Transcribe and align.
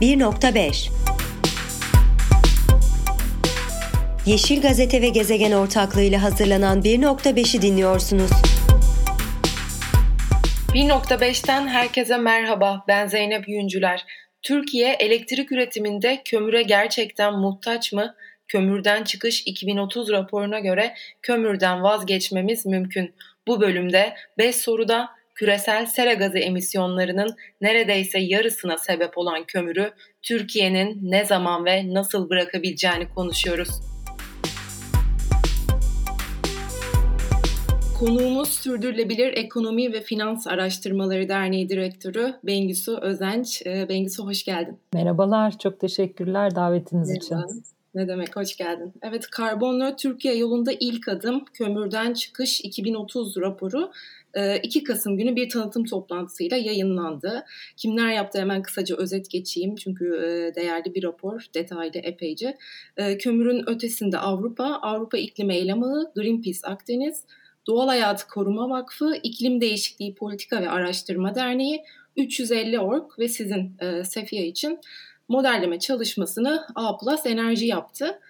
1.5 0.00 0.90
Yeşil 4.26 4.62
Gazete 4.62 5.02
ve 5.02 5.08
Gezegen 5.08 5.52
ortaklığıyla 5.52 6.22
hazırlanan 6.22 6.82
1.5'i 6.82 7.62
dinliyorsunuz. 7.62 8.30
1.5'ten 10.74 11.68
herkese 11.68 12.16
merhaba. 12.16 12.84
Ben 12.88 13.06
Zeynep 13.06 13.48
Yüncüler. 13.48 14.04
Türkiye 14.42 14.92
elektrik 14.92 15.52
üretiminde 15.52 16.22
kömüre 16.24 16.62
gerçekten 16.62 17.34
muhtaç 17.34 17.92
mı? 17.92 18.14
Kömürden 18.48 19.04
Çıkış 19.04 19.42
2030 19.46 20.10
raporuna 20.10 20.58
göre 20.58 20.94
kömürden 21.22 21.82
vazgeçmemiz 21.82 22.66
mümkün. 22.66 23.14
Bu 23.46 23.60
bölümde 23.60 24.14
5 24.38 24.56
soruda 24.56 25.19
küresel 25.40 25.86
sera 25.86 26.14
gazı 26.14 26.38
emisyonlarının 26.38 27.36
neredeyse 27.60 28.18
yarısına 28.18 28.78
sebep 28.78 29.18
olan 29.18 29.44
kömürü 29.44 29.92
Türkiye'nin 30.22 30.98
ne 31.02 31.24
zaman 31.24 31.64
ve 31.64 31.94
nasıl 31.94 32.30
bırakabileceğini 32.30 33.08
konuşuyoruz. 33.14 33.68
Konuğumuz 37.98 38.48
Sürdürülebilir 38.48 39.32
Ekonomi 39.36 39.92
ve 39.92 40.00
Finans 40.00 40.46
Araştırmaları 40.46 41.28
Derneği 41.28 41.68
Direktörü 41.68 42.34
Bengisu 42.44 42.98
Özenç. 43.02 43.62
Ee, 43.66 43.88
Bengisu 43.88 44.26
hoş 44.26 44.44
geldin. 44.44 44.78
Merhabalar, 44.94 45.58
çok 45.58 45.80
teşekkürler 45.80 46.54
davetiniz 46.54 47.08
Merhaba. 47.08 47.46
için. 47.46 47.64
Ne 47.94 48.08
demek, 48.08 48.36
hoş 48.36 48.56
geldin. 48.56 48.92
Evet, 49.02 49.26
Karbon 49.26 49.96
Türkiye 49.96 50.34
yolunda 50.34 50.72
ilk 50.80 51.08
adım 51.08 51.44
Kömürden 51.44 52.12
Çıkış 52.14 52.60
2030 52.60 53.36
raporu 53.36 53.90
2 54.62 54.78
ee, 54.78 54.84
Kasım 54.84 55.16
günü 55.16 55.36
bir 55.36 55.48
tanıtım 55.48 55.84
toplantısıyla 55.84 56.56
yayınlandı. 56.56 57.44
Kimler 57.76 58.12
yaptı 58.12 58.38
hemen 58.38 58.62
kısaca 58.62 58.96
özet 58.96 59.30
geçeyim 59.30 59.76
çünkü 59.76 60.04
e, 60.04 60.54
değerli 60.54 60.94
bir 60.94 61.02
rapor, 61.02 61.46
detaylı 61.54 61.98
epeyce. 61.98 62.56
Ee, 62.96 63.18
kömürün 63.18 63.70
ötesinde 63.70 64.18
Avrupa, 64.18 64.64
Avrupa 64.64 65.18
İklim 65.18 65.50
Eylem 65.50 65.82
Ağı, 65.82 66.12
Greenpeace 66.14 66.58
Akdeniz, 66.64 67.24
Doğal 67.66 67.86
Hayatı 67.86 68.28
Koruma 68.28 68.70
Vakfı, 68.70 69.14
İklim 69.22 69.60
Değişikliği 69.60 70.14
Politika 70.14 70.62
ve 70.62 70.70
Araştırma 70.70 71.34
Derneği, 71.34 71.82
350 72.16 72.78
Org 72.78 73.18
ve 73.18 73.28
sizin 73.28 73.76
e, 73.80 74.46
için 74.46 74.78
modelleme 75.28 75.78
çalışmasını 75.78 76.66
A 76.74 76.96
Plus 76.96 77.26
Enerji 77.26 77.66
yaptı. 77.66 78.20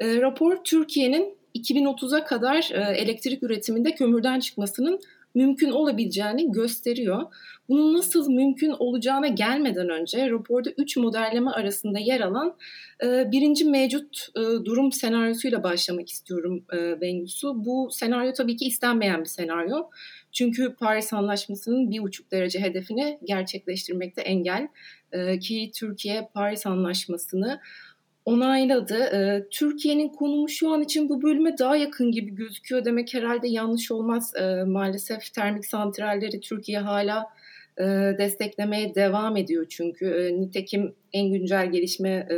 E, 0.00 0.20
rapor 0.20 0.64
Türkiye'nin 0.64 1.40
2030'a 1.54 2.24
kadar 2.24 2.70
e, 2.72 2.96
elektrik 2.96 3.42
üretiminde 3.42 3.94
kömürden 3.94 4.40
çıkmasının 4.40 5.00
mümkün 5.34 5.70
olabileceğini 5.70 6.52
gösteriyor. 6.52 7.22
Bunun 7.68 7.94
nasıl 7.94 8.30
mümkün 8.30 8.70
olacağına 8.70 9.28
gelmeden 9.28 9.88
önce 9.88 10.30
raporda 10.30 10.70
3 10.78 10.96
modelleme 10.96 11.50
arasında 11.50 11.98
yer 11.98 12.20
alan 12.20 12.56
e, 13.04 13.32
birinci 13.32 13.64
mevcut 13.64 14.28
e, 14.36 14.40
durum 14.40 14.92
senaryosuyla 14.92 15.62
başlamak 15.62 16.08
istiyorum 16.08 16.64
e. 17.00 17.64
Bu 17.64 17.88
senaryo 17.92 18.32
tabii 18.32 18.56
ki 18.56 18.64
istenmeyen 18.64 19.20
bir 19.20 19.28
senaryo. 19.28 19.76
Çünkü 20.32 20.74
Paris 20.74 21.12
Anlaşması'nın 21.12 21.90
bir 21.90 22.02
buçuk 22.02 22.32
derece 22.32 22.60
hedefini 22.60 23.18
gerçekleştirmekte 23.24 24.22
engel. 24.22 24.68
E, 25.12 25.38
ki 25.38 25.70
Türkiye 25.74 26.28
Paris 26.34 26.66
Anlaşması'nı 26.66 27.60
onayladı. 28.24 28.98
Ee, 28.98 29.46
Türkiye'nin 29.50 30.08
konumu 30.08 30.48
şu 30.48 30.70
an 30.70 30.82
için 30.82 31.08
bu 31.08 31.22
bölüme 31.22 31.58
daha 31.58 31.76
yakın 31.76 32.12
gibi 32.12 32.34
gözüküyor 32.34 32.84
demek 32.84 33.14
herhalde 33.14 33.48
yanlış 33.48 33.90
olmaz. 33.90 34.32
Ee, 34.40 34.64
maalesef 34.64 35.32
termik 35.32 35.66
santralleri 35.66 36.40
Türkiye 36.40 36.78
hala 36.78 37.30
e, 37.80 37.84
desteklemeye 38.18 38.94
devam 38.94 39.36
ediyor 39.36 39.66
çünkü. 39.68 40.06
E, 40.06 40.40
nitekim 40.40 40.94
en 41.12 41.32
güncel 41.32 41.72
gelişme 41.72 42.10
e, 42.10 42.36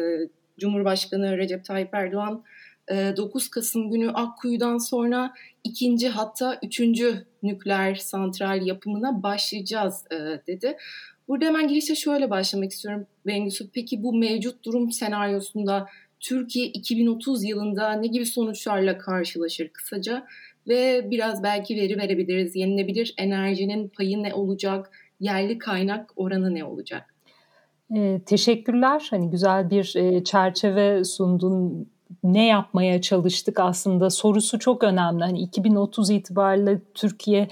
Cumhurbaşkanı 0.59 1.39
Recep 1.39 1.65
Tayyip 1.65 1.95
Erdoğan 1.95 2.45
9 2.91 3.51
Kasım 3.51 3.91
günü 3.91 4.11
Akkuyu'dan 4.11 4.79
sonra 4.79 5.35
ikinci 5.65 6.09
hatta 6.09 6.59
üçüncü 6.63 7.27
nükleer 7.43 7.95
santral 7.95 8.67
yapımına 8.67 9.23
başlayacağız 9.23 10.05
dedi. 10.47 10.77
Burada 11.29 11.45
hemen 11.45 11.69
girişe 11.69 11.95
şöyle 11.95 12.31
başlamak 12.31 12.71
istiyorum 12.71 13.07
Bengüsü. 13.27 13.71
Peki 13.71 14.03
bu 14.03 14.15
mevcut 14.15 14.65
durum 14.65 14.93
senaryosunda 14.93 15.87
Türkiye 16.21 16.67
2030 16.67 17.45
yılında 17.45 17.93
ne 17.93 18.07
gibi 18.07 18.27
sonuçlarla 18.27 18.99
karşılaşır 18.99 19.69
kısaca? 19.69 20.27
Ve 20.69 21.11
biraz 21.11 21.43
belki 21.43 21.77
veri 21.77 21.99
verebiliriz. 21.99 22.57
Yenilebilir 22.57 23.15
enerjinin 23.19 23.89
payı 23.89 24.23
ne 24.23 24.35
olacak? 24.35 24.91
Yerli 25.21 25.59
kaynak 25.59 26.13
oranı 26.17 26.55
ne 26.55 26.65
olacak? 26.65 27.15
E, 27.97 28.21
teşekkürler. 28.27 29.07
Hani 29.11 29.31
güzel 29.31 29.71
bir 29.71 29.95
e, 29.97 30.25
çerçeve 30.25 31.05
sundun 31.05 31.89
ne 32.25 32.47
yapmaya 32.47 33.01
çalıştık 33.01 33.61
aslında 33.61 34.11
sorusu 34.11 34.59
çok 34.59 34.85
önemli. 34.85 35.25
Hani 35.25 35.41
2030 35.41 36.11
itibariyle 36.11 36.81
Türkiye 36.95 37.49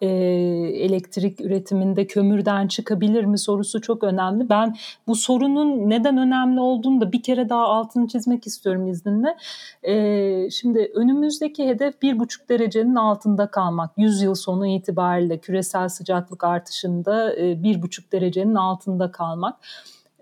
e, 0.00 0.06
elektrik 0.06 1.40
üretiminde 1.40 2.06
kömürden 2.06 2.68
çıkabilir 2.68 3.24
mi 3.24 3.38
sorusu 3.38 3.80
çok 3.80 4.04
önemli. 4.04 4.48
Ben 4.50 4.76
bu 5.06 5.14
sorunun 5.14 5.90
neden 5.90 6.18
önemli 6.18 6.60
olduğunu 6.60 7.00
da 7.00 7.12
bir 7.12 7.22
kere 7.22 7.48
daha 7.48 7.64
altını 7.64 8.08
çizmek 8.08 8.46
istiyorum 8.46 8.86
izninle. 8.88 9.36
E, 9.82 10.50
şimdi 10.50 10.92
önümüzdeki 10.94 11.68
hedef 11.68 12.02
bir 12.02 12.18
buçuk 12.18 12.48
derecenin 12.48 12.94
altında 12.94 13.46
kalmak. 13.46 13.90
100 13.96 14.22
yıl 14.22 14.34
sonu 14.34 14.66
itibariyle 14.66 15.38
küresel 15.38 15.88
sıcaklık 15.88 16.44
artışında 16.44 17.36
e, 17.36 17.62
bir 17.62 17.82
buçuk 17.82 18.12
derecenin 18.12 18.54
altında 18.54 19.10
kalmak. 19.10 19.56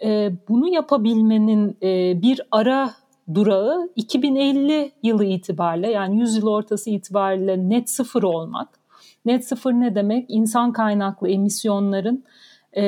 E, 0.05 0.33
bunu 0.49 0.69
yapabilmenin 0.69 1.77
e, 1.83 2.23
bir 2.23 2.41
ara 2.51 2.91
durağı 3.35 3.89
2050 3.97 4.93
yılı 5.03 5.25
itibariyle 5.25 5.91
yani 5.91 6.21
100 6.21 6.37
yıl 6.37 6.47
ortası 6.47 6.91
itibariyle 6.91 7.69
net 7.69 7.91
sıfır 7.91 8.23
olmak. 8.23 8.69
Net 9.25 9.49
sıfır 9.49 9.73
ne 9.73 9.95
demek? 9.95 10.27
İnsan 10.29 10.73
kaynaklı 10.73 11.29
emisyonların 11.29 12.25
e, 12.73 12.85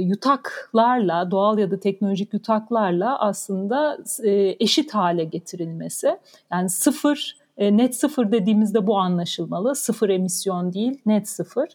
yutaklarla, 0.00 1.30
doğal 1.30 1.58
ya 1.58 1.70
da 1.70 1.80
teknolojik 1.80 2.34
yutaklarla 2.34 3.18
aslında 3.18 3.98
e, 4.24 4.56
eşit 4.60 4.94
hale 4.94 5.24
getirilmesi. 5.24 6.18
Yani 6.52 6.68
sıfır, 6.68 7.36
e, 7.56 7.76
net 7.76 7.94
sıfır 7.94 8.32
dediğimizde 8.32 8.86
bu 8.86 8.98
anlaşılmalı. 8.98 9.74
Sıfır 9.74 10.08
emisyon 10.08 10.72
değil, 10.72 11.00
net 11.06 11.28
sıfır. 11.28 11.68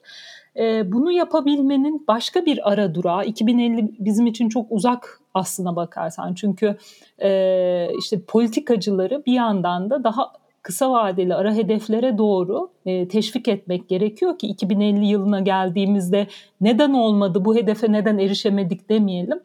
E, 0.59 0.91
bunu 0.91 1.11
yapabilmenin 1.11 2.05
başka 2.07 2.45
bir 2.45 2.71
ara 2.71 2.95
durağı 2.95 3.25
2050 3.25 3.95
bizim 3.99 4.27
için 4.27 4.49
çok 4.49 4.71
uzak 4.71 5.19
aslına 5.33 5.75
bakarsan. 5.75 6.33
Çünkü 6.33 6.77
e, 7.21 7.89
işte 7.99 8.21
politikacıları 8.21 9.25
bir 9.25 9.33
yandan 9.33 9.89
da 9.89 10.03
daha 10.03 10.33
kısa 10.61 10.91
vadeli 10.91 11.35
ara 11.35 11.53
hedeflere 11.53 12.17
doğru 12.17 12.71
e, 12.85 13.07
teşvik 13.07 13.47
etmek 13.47 13.89
gerekiyor 13.89 14.37
ki 14.37 14.47
2050 14.47 15.05
yılına 15.05 15.39
geldiğimizde 15.39 16.27
neden 16.61 16.93
olmadı 16.93 17.45
bu 17.45 17.55
hedefe 17.55 17.91
neden 17.91 18.17
erişemedik 18.17 18.89
demeyelim. 18.89 19.39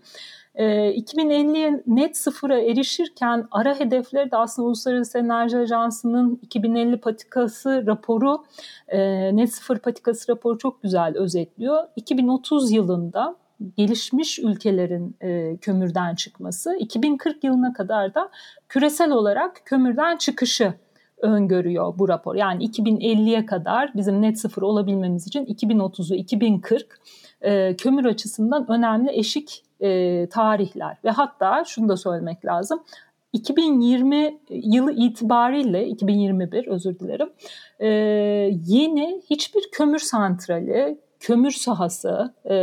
2050'ye 0.59 1.83
net 1.87 2.17
sıfıra 2.17 2.61
erişirken 2.61 3.49
ara 3.51 3.81
hedefleri 3.81 4.31
de 4.31 4.37
aslında 4.37 4.69
Uluslararası 4.69 5.19
Enerji 5.19 5.59
Ajansı'nın 5.59 6.39
2050 6.43 6.97
patikası 6.97 7.87
raporu, 7.87 8.45
net 9.33 9.55
sıfır 9.55 9.79
patikası 9.79 10.33
raporu 10.33 10.59
çok 10.59 10.83
güzel 10.83 11.17
özetliyor. 11.17 11.85
2030 11.97 12.73
yılında 12.73 13.37
gelişmiş 13.77 14.39
ülkelerin 14.39 15.17
kömürden 15.61 16.15
çıkması, 16.15 16.77
2040 16.79 17.45
yılına 17.45 17.73
kadar 17.73 18.15
da 18.15 18.31
küresel 18.69 19.11
olarak 19.11 19.61
kömürden 19.65 20.17
çıkışı 20.17 20.75
öngörüyor 21.23 21.99
bu 21.99 22.09
rapor. 22.09 22.35
Yani 22.35 22.65
2050'ye 22.65 23.47
kadar 23.47 23.93
bizim 23.95 24.23
net 24.23 24.39
sıfır 24.39 24.63
olabilmemiz 24.63 25.27
için 25.27 25.47
2030'u 25.47 26.15
2040 26.15 27.01
e, 27.41 27.77
kömür 27.77 28.05
açısından 28.05 28.71
önemli 28.71 29.11
eşik 29.13 29.65
e, 29.81 30.29
tarihler 30.29 30.97
ve 31.05 31.11
hatta 31.11 31.65
şunu 31.65 31.89
da 31.89 31.97
söylemek 31.97 32.45
lazım 32.45 32.83
2020 33.33 34.39
yılı 34.51 34.93
itibariyle 34.93 35.87
2021 35.87 36.67
özür 36.67 36.99
dilerim 36.99 37.31
e, 37.79 37.89
yeni 38.67 39.23
hiçbir 39.31 39.69
kömür 39.73 39.99
santrali 39.99 40.99
kömür 41.21 41.51
sahası 41.51 42.35
e, 42.45 42.55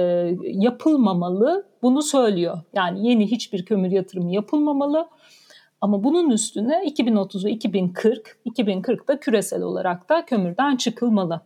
yapılmamalı 0.44 1.66
bunu 1.82 2.02
söylüyor. 2.02 2.58
Yani 2.74 3.08
yeni 3.08 3.32
hiçbir 3.32 3.66
kömür 3.66 3.92
yatırımı 3.92 4.32
yapılmamalı. 4.32 5.08
Ama 5.82 6.04
bunun 6.04 6.30
üstüne 6.30 6.86
2030 6.86 7.46
ve 7.46 7.52
2040, 7.52 8.38
2040'da 8.46 9.20
küresel 9.20 9.62
olarak 9.62 10.10
da 10.10 10.26
kömürden 10.26 10.76
çıkılmalı. 10.76 11.42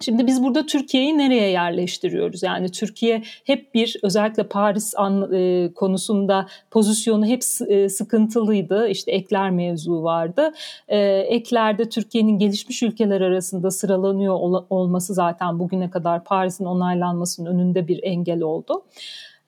Şimdi 0.00 0.26
biz 0.26 0.42
burada 0.42 0.66
Türkiye'yi 0.66 1.18
nereye 1.18 1.50
yerleştiriyoruz? 1.50 2.42
Yani 2.42 2.70
Türkiye 2.70 3.22
hep 3.44 3.74
bir 3.74 3.96
özellikle 4.02 4.42
Paris 4.42 4.94
an, 4.96 5.32
e, 5.32 5.70
konusunda 5.74 6.46
pozisyonu 6.70 7.26
hep 7.26 7.42
e, 7.68 7.88
sıkıntılıydı. 7.88 8.88
İşte 8.88 9.12
ekler 9.12 9.50
mevzu 9.50 10.02
vardı. 10.02 10.52
E, 10.88 10.98
eklerde 11.08 11.88
Türkiye'nin 11.88 12.38
gelişmiş 12.38 12.82
ülkeler 12.82 13.20
arasında 13.20 13.70
sıralanıyor 13.70 14.34
ol, 14.34 14.64
olması 14.70 15.14
zaten 15.14 15.58
bugüne 15.58 15.90
kadar 15.90 16.24
Paris'in 16.24 16.64
onaylanmasının 16.64 17.50
önünde 17.54 17.88
bir 17.88 18.02
engel 18.02 18.42
oldu. 18.42 18.84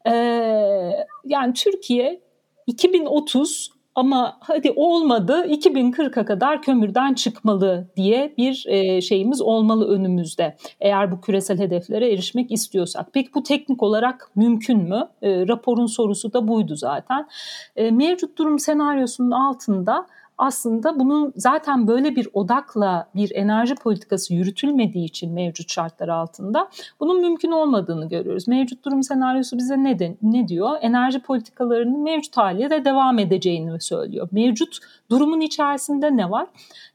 Ee, 0.07 0.13
yani 1.25 1.53
Türkiye 1.55 2.21
2030 2.67 3.76
ama 3.97 4.37
hadi 4.41 4.73
olmadı 4.77 5.47
2040'a 5.47 6.25
kadar 6.25 6.63
kömürden 6.63 7.15
çıkmalı 7.15 7.89
diye 7.97 8.35
bir 8.39 8.65
e, 8.69 9.01
şeyimiz 9.01 9.41
olmalı 9.41 9.89
önümüzde. 9.89 10.57
Eğer 10.81 11.13
bu 11.13 11.21
küresel 11.21 11.59
hedeflere 11.59 12.13
erişmek 12.13 12.53
istiyorsak. 12.53 13.07
Peki 13.13 13.35
bu 13.35 13.43
teknik 13.43 13.83
olarak 13.83 14.31
mümkün 14.37 14.79
mü? 14.79 15.09
E, 15.23 15.49
raporun 15.49 15.87
sorusu 15.87 16.33
da 16.33 16.49
buydu 16.49 16.77
zaten. 16.77 17.29
E, 17.77 17.91
mevcut 17.91 18.39
durum 18.39 18.59
senaryosunun 18.59 19.31
altında 19.31 20.07
aslında 20.39 20.99
bunun 21.01 21.33
zaten 21.37 21.87
böyle 21.87 22.17
bir 22.17 22.29
odakla 22.33 23.09
bir 23.15 23.31
enerji 23.35 23.75
politikası 23.75 24.35
yürütülmediği 24.35 25.05
için 25.05 25.33
mevcut 25.33 25.73
şartlar 25.73 26.09
altında 26.09 26.69
bunun 27.01 27.21
mümkün 27.21 27.51
olmadığını 27.51 28.09
görüyoruz. 28.09 28.49
Mevcut 28.49 28.85
durum 28.85 29.03
senaryosu 29.03 29.59
bize 29.59 29.85
ne, 29.85 29.99
de, 29.99 30.17
ne 30.23 30.49
diyor? 30.49 30.79
Enerji 30.81 31.19
politikalarının 31.19 32.03
mevcut 32.03 32.37
haliyle 32.37 32.71
de 32.71 32.85
devam 32.85 33.19
edeceğini 33.19 33.81
söylüyor. 33.81 34.29
Mevcut 34.33 34.79
durumun 35.11 35.41
içerisinde 35.41 36.17
ne 36.17 36.31
var? 36.31 36.47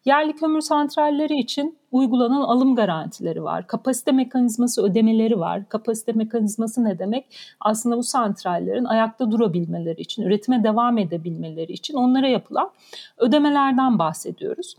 Yerli 0.05 0.33
kömür 0.33 0.61
santralleri 0.61 1.39
için 1.39 1.80
uygulanan 1.91 2.41
alım 2.41 2.75
garantileri 2.75 3.43
var. 3.43 3.67
Kapasite 3.67 4.11
mekanizması 4.11 4.83
ödemeleri 4.83 5.39
var. 5.39 5.69
Kapasite 5.69 6.11
mekanizması 6.11 6.83
ne 6.83 6.99
demek? 6.99 7.25
Aslında 7.59 7.97
bu 7.97 8.03
santrallerin 8.03 8.85
ayakta 8.85 9.31
durabilmeleri 9.31 10.01
için, 10.01 10.23
üretime 10.23 10.63
devam 10.63 10.97
edebilmeleri 10.97 11.71
için 11.71 11.93
onlara 11.93 12.27
yapılan 12.27 12.69
ödemelerden 13.17 13.99
bahsediyoruz. 13.99 14.75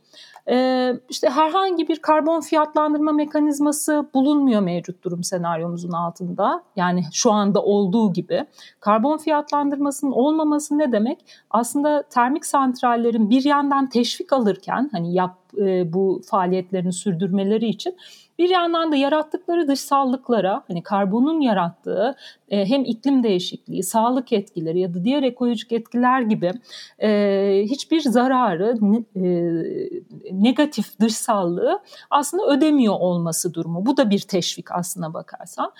Ee, 0.49 0.93
işte 1.09 1.29
herhangi 1.29 1.89
bir 1.89 1.99
karbon 1.99 2.41
fiyatlandırma 2.41 3.13
mekanizması 3.13 4.07
bulunmuyor 4.15 4.61
mevcut 4.61 5.05
durum 5.05 5.25
senaryomuzun 5.25 5.93
altında. 5.93 6.63
Yani 6.77 7.05
şu 7.13 7.33
anda 7.33 7.63
olduğu 7.63 8.13
gibi. 8.13 8.47
Karbon 8.81 9.19
fiyatlandırmasının 9.19 10.13
olmaması 10.13 10.79
ne 10.79 10.93
demek? 10.93 11.19
Aslında 11.51 12.03
termik 12.03 12.47
santrallerin 12.47 13.31
bir 13.31 13.45
yandan 13.45 13.89
teşvik 13.89 14.33
alırken 14.33 14.89
hani 14.93 15.15
yap 15.15 15.39
e, 15.59 15.93
bu 15.93 16.21
faaliyetlerini 16.27 16.93
sürdürmeleri 16.93 17.67
için 17.67 17.97
bir 18.43 18.51
yandan 18.51 18.93
da 18.93 18.97
yarattıkları 18.97 19.69
dışsallıklara 19.69 20.63
hani 20.69 20.83
karbonun 20.83 21.41
yarattığı 21.41 22.17
e, 22.49 22.67
hem 22.67 22.85
iklim 22.85 23.23
değişikliği, 23.23 23.83
sağlık 23.83 24.33
etkileri 24.33 24.81
ya 24.81 24.95
da 24.95 25.05
diğer 25.05 25.23
ekolojik 25.23 25.73
etkiler 25.73 26.21
gibi 26.21 26.53
e, 27.03 27.63
hiçbir 27.65 28.01
zararı, 28.01 28.79
e, 29.17 29.25
negatif 30.33 31.01
dışsallığı 31.01 31.81
aslında 32.11 32.47
ödemiyor 32.47 32.95
olması 32.95 33.55
durumu. 33.55 33.87
Bu 33.87 33.97
da 33.97 34.11
bir 34.11 34.21
teşvik 34.21 34.73
aslına 34.73 35.15
bakarsan. 35.15 35.73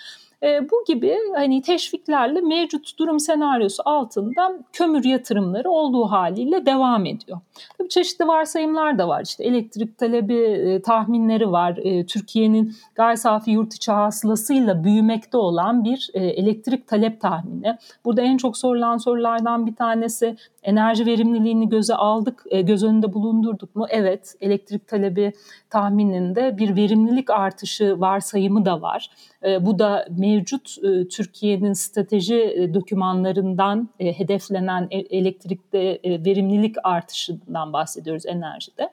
E, 0.43 0.69
bu 0.71 0.83
gibi 0.87 1.17
hani 1.35 1.61
teşviklerle 1.61 2.41
mevcut 2.41 2.99
durum 2.99 3.19
senaryosu 3.19 3.83
altında 3.85 4.59
kömür 4.73 5.03
yatırımları 5.03 5.69
olduğu 5.69 6.05
haliyle 6.05 6.65
devam 6.65 7.05
ediyor. 7.05 7.39
Tabii 7.77 7.89
çeşitli 7.89 8.27
varsayımlar 8.27 8.97
da 8.97 9.07
var. 9.07 9.23
İşte 9.25 9.43
elektrik 9.43 9.97
talebi 9.97 10.35
e, 10.35 10.81
tahminleri 10.81 11.51
var. 11.51 11.77
E, 11.77 12.05
Türkiye'nin 12.05 12.73
gayri 12.95 13.17
safi 13.17 13.51
yurt 13.51 13.73
içi 13.73 13.91
hasılasıyla 13.91 14.83
büyümekte 14.83 15.37
olan 15.37 15.83
bir 15.83 16.09
e, 16.13 16.25
elektrik 16.25 16.87
talep 16.87 17.21
tahmini. 17.21 17.77
Burada 18.05 18.21
en 18.21 18.37
çok 18.37 18.57
sorulan 18.57 18.97
sorulardan 18.97 19.67
bir 19.67 19.75
tanesi 19.75 20.37
enerji 20.63 21.05
verimliliğini 21.05 21.69
göze 21.69 21.95
aldık, 21.95 22.43
göz 22.63 22.83
önünde 22.83 23.13
bulundurduk 23.13 23.75
mu? 23.75 23.85
Evet, 23.89 24.35
elektrik 24.41 24.87
talebi 24.87 25.33
tahmininde 25.69 26.57
bir 26.57 26.75
verimlilik 26.75 27.29
artışı 27.29 27.99
varsayımı 27.99 28.65
da 28.65 28.81
var. 28.81 29.09
E, 29.47 29.65
bu 29.65 29.79
da 29.79 30.05
mevcut 30.17 30.75
e, 30.83 31.07
Türkiye'nin 31.07 31.73
strateji 31.73 32.69
dokümanlarından 32.73 33.89
hedeflenen 33.99 34.87
elektrikte 34.91 35.99
verimlilik 36.03 36.75
artışından 36.83 37.73
bahsediyoruz 37.73 38.25
enerjide. 38.25 38.89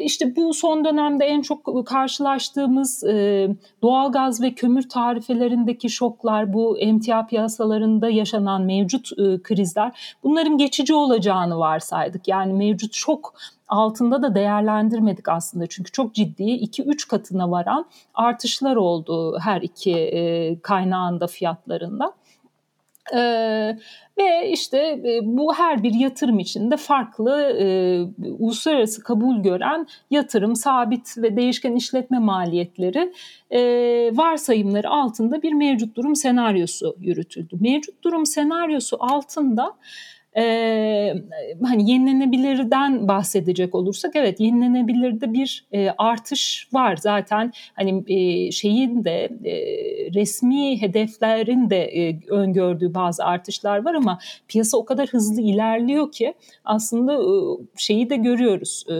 İşte 0.00 0.36
bu 0.36 0.54
son 0.54 0.84
dönemde 0.84 1.24
en 1.24 1.42
çok 1.42 1.86
karşılaştığımız 1.86 3.04
e, 3.04 3.48
doğalgaz 3.82 4.42
ve 4.42 4.54
kömür 4.54 4.88
tarifelerindeki 4.88 5.90
şoklar, 5.90 6.52
bu 6.52 6.78
emtia 6.78 7.26
piyasalarında 7.26 8.08
yaşanan 8.08 8.62
mevcut 8.62 9.08
e, 9.18 9.42
krizler 9.42 10.16
bunların 10.22 10.58
geçici 10.58 10.94
olacağını 10.94 11.58
varsaydık. 11.58 12.28
Yani 12.28 12.52
mevcut 12.52 12.94
şok 12.94 13.34
altında 13.70 14.22
da 14.22 14.34
değerlendirmedik 14.34 15.28
aslında. 15.28 15.66
Çünkü 15.66 15.92
çok 15.92 16.14
ciddi 16.14 16.42
2-3 16.42 17.08
katına 17.08 17.50
varan 17.50 17.86
artışlar 18.14 18.76
oldu 18.76 19.38
her 19.38 19.62
iki 19.62 19.96
e, 19.96 20.60
kaynağında 20.60 21.26
fiyatlarında. 21.26 22.12
Ee, 23.14 23.76
ve 24.18 24.50
işte 24.50 24.78
e, 24.78 25.20
bu 25.22 25.54
her 25.54 25.82
bir 25.82 25.94
yatırım 25.94 26.38
için 26.38 26.70
de 26.70 26.76
farklı 26.76 27.40
e, 27.42 27.66
uluslararası 28.38 29.02
kabul 29.02 29.42
gören 29.42 29.86
yatırım, 30.10 30.56
sabit 30.56 31.18
ve 31.18 31.36
değişken 31.36 31.74
işletme 31.74 32.18
maliyetleri 32.18 33.12
e, 33.50 33.60
varsayımları 34.16 34.90
altında 34.90 35.42
bir 35.42 35.52
mevcut 35.52 35.96
durum 35.96 36.16
senaryosu 36.16 36.96
yürütüldü. 36.98 37.56
Mevcut 37.60 38.04
durum 38.04 38.26
senaryosu 38.26 38.96
altında 39.00 39.74
ee, 40.36 41.14
hani 41.64 41.90
yenilenebilirden 41.90 43.08
bahsedecek 43.08 43.74
olursak 43.74 44.16
evet 44.16 44.40
yenilenebilirde 44.40 45.32
bir 45.32 45.64
e, 45.72 45.90
artış 45.98 46.68
var. 46.72 46.96
Zaten 46.96 47.52
hani 47.74 48.04
e, 48.06 48.50
şeyin 48.50 49.04
de 49.04 49.30
e, 49.44 49.54
resmi 50.14 50.82
hedeflerin 50.82 51.70
de 51.70 51.84
e, 51.84 52.20
öngördüğü 52.28 52.94
bazı 52.94 53.24
artışlar 53.24 53.84
var 53.84 53.94
ama 53.94 54.18
piyasa 54.48 54.78
o 54.78 54.84
kadar 54.84 55.08
hızlı 55.08 55.42
ilerliyor 55.42 56.12
ki 56.12 56.34
aslında 56.64 57.14
e, 57.14 57.32
şeyi 57.76 58.10
de 58.10 58.16
görüyoruz. 58.16 58.84
E, 58.88 58.94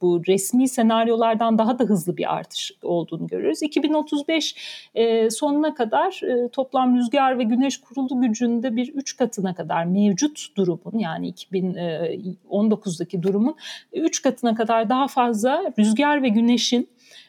bu 0.00 0.22
resmi 0.28 0.68
senaryolardan 0.68 1.58
daha 1.58 1.78
da 1.78 1.84
hızlı 1.84 2.16
bir 2.16 2.34
artış 2.34 2.72
olduğunu 2.82 3.26
görüyoruz. 3.26 3.62
2035 3.62 4.56
e, 4.94 5.30
sonuna 5.30 5.74
kadar 5.74 6.20
e, 6.22 6.48
toplam 6.48 6.96
rüzgar 6.96 7.38
ve 7.38 7.42
güneş 7.42 7.80
kurulu 7.80 8.20
gücünde 8.20 8.76
bir 8.76 8.88
üç 8.88 9.16
katına 9.16 9.54
kadar 9.54 9.84
mevcut 9.84 10.45
durumun 10.56 10.98
yani 10.98 11.30
2019'daki 11.30 13.22
durumun 13.22 13.54
3 13.92 14.22
katına 14.22 14.54
kadar 14.54 14.88
daha 14.88 15.08
fazla 15.08 15.72
rüzgar 15.78 16.22
ve 16.22 16.28
güneşin 16.28 16.88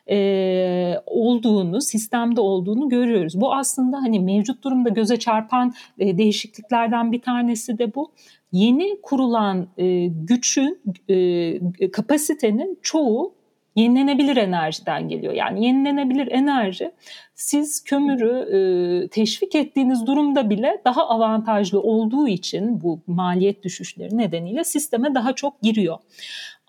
e, 0.10 0.96
olduğunu, 1.06 1.82
sistemde 1.82 2.42
olduğunu 2.42 2.90
görüyoruz. 2.90 3.42
Bu 3.42 3.54
aslında 3.54 3.98
hani 3.98 4.20
mevcut 4.20 4.64
durumda 4.64 4.90
göze 4.90 5.20
çarpan 5.20 5.74
e, 6.00 6.18
değişikliklerden 6.18 7.12
bir 7.12 7.22
tanesi 7.22 7.78
de 7.78 7.96
bu. 7.96 8.12
Yeni 8.52 9.02
kurulan 9.02 9.68
e, 9.78 10.08
güçün, 10.08 10.82
e, 11.10 11.92
kapasitenin 11.92 12.80
çoğu 12.82 13.37
yenilenebilir 13.78 14.38
enerjiden 14.38 15.10
geliyor. 15.10 15.34
Yani 15.34 15.66
yenilenebilir 15.66 16.32
enerji 16.32 16.92
siz 17.36 17.84
kömürü 17.84 18.34
e, 18.56 19.08
teşvik 19.08 19.56
ettiğiniz 19.56 20.08
durumda 20.08 20.50
bile 20.50 20.82
daha 20.86 21.10
avantajlı 21.10 21.82
olduğu 21.82 22.28
için 22.28 22.82
bu 22.82 23.00
maliyet 23.08 23.64
düşüşleri 23.64 24.18
nedeniyle 24.18 24.64
sisteme 24.64 25.16
daha 25.16 25.34
çok 25.34 25.62
giriyor. 25.62 25.98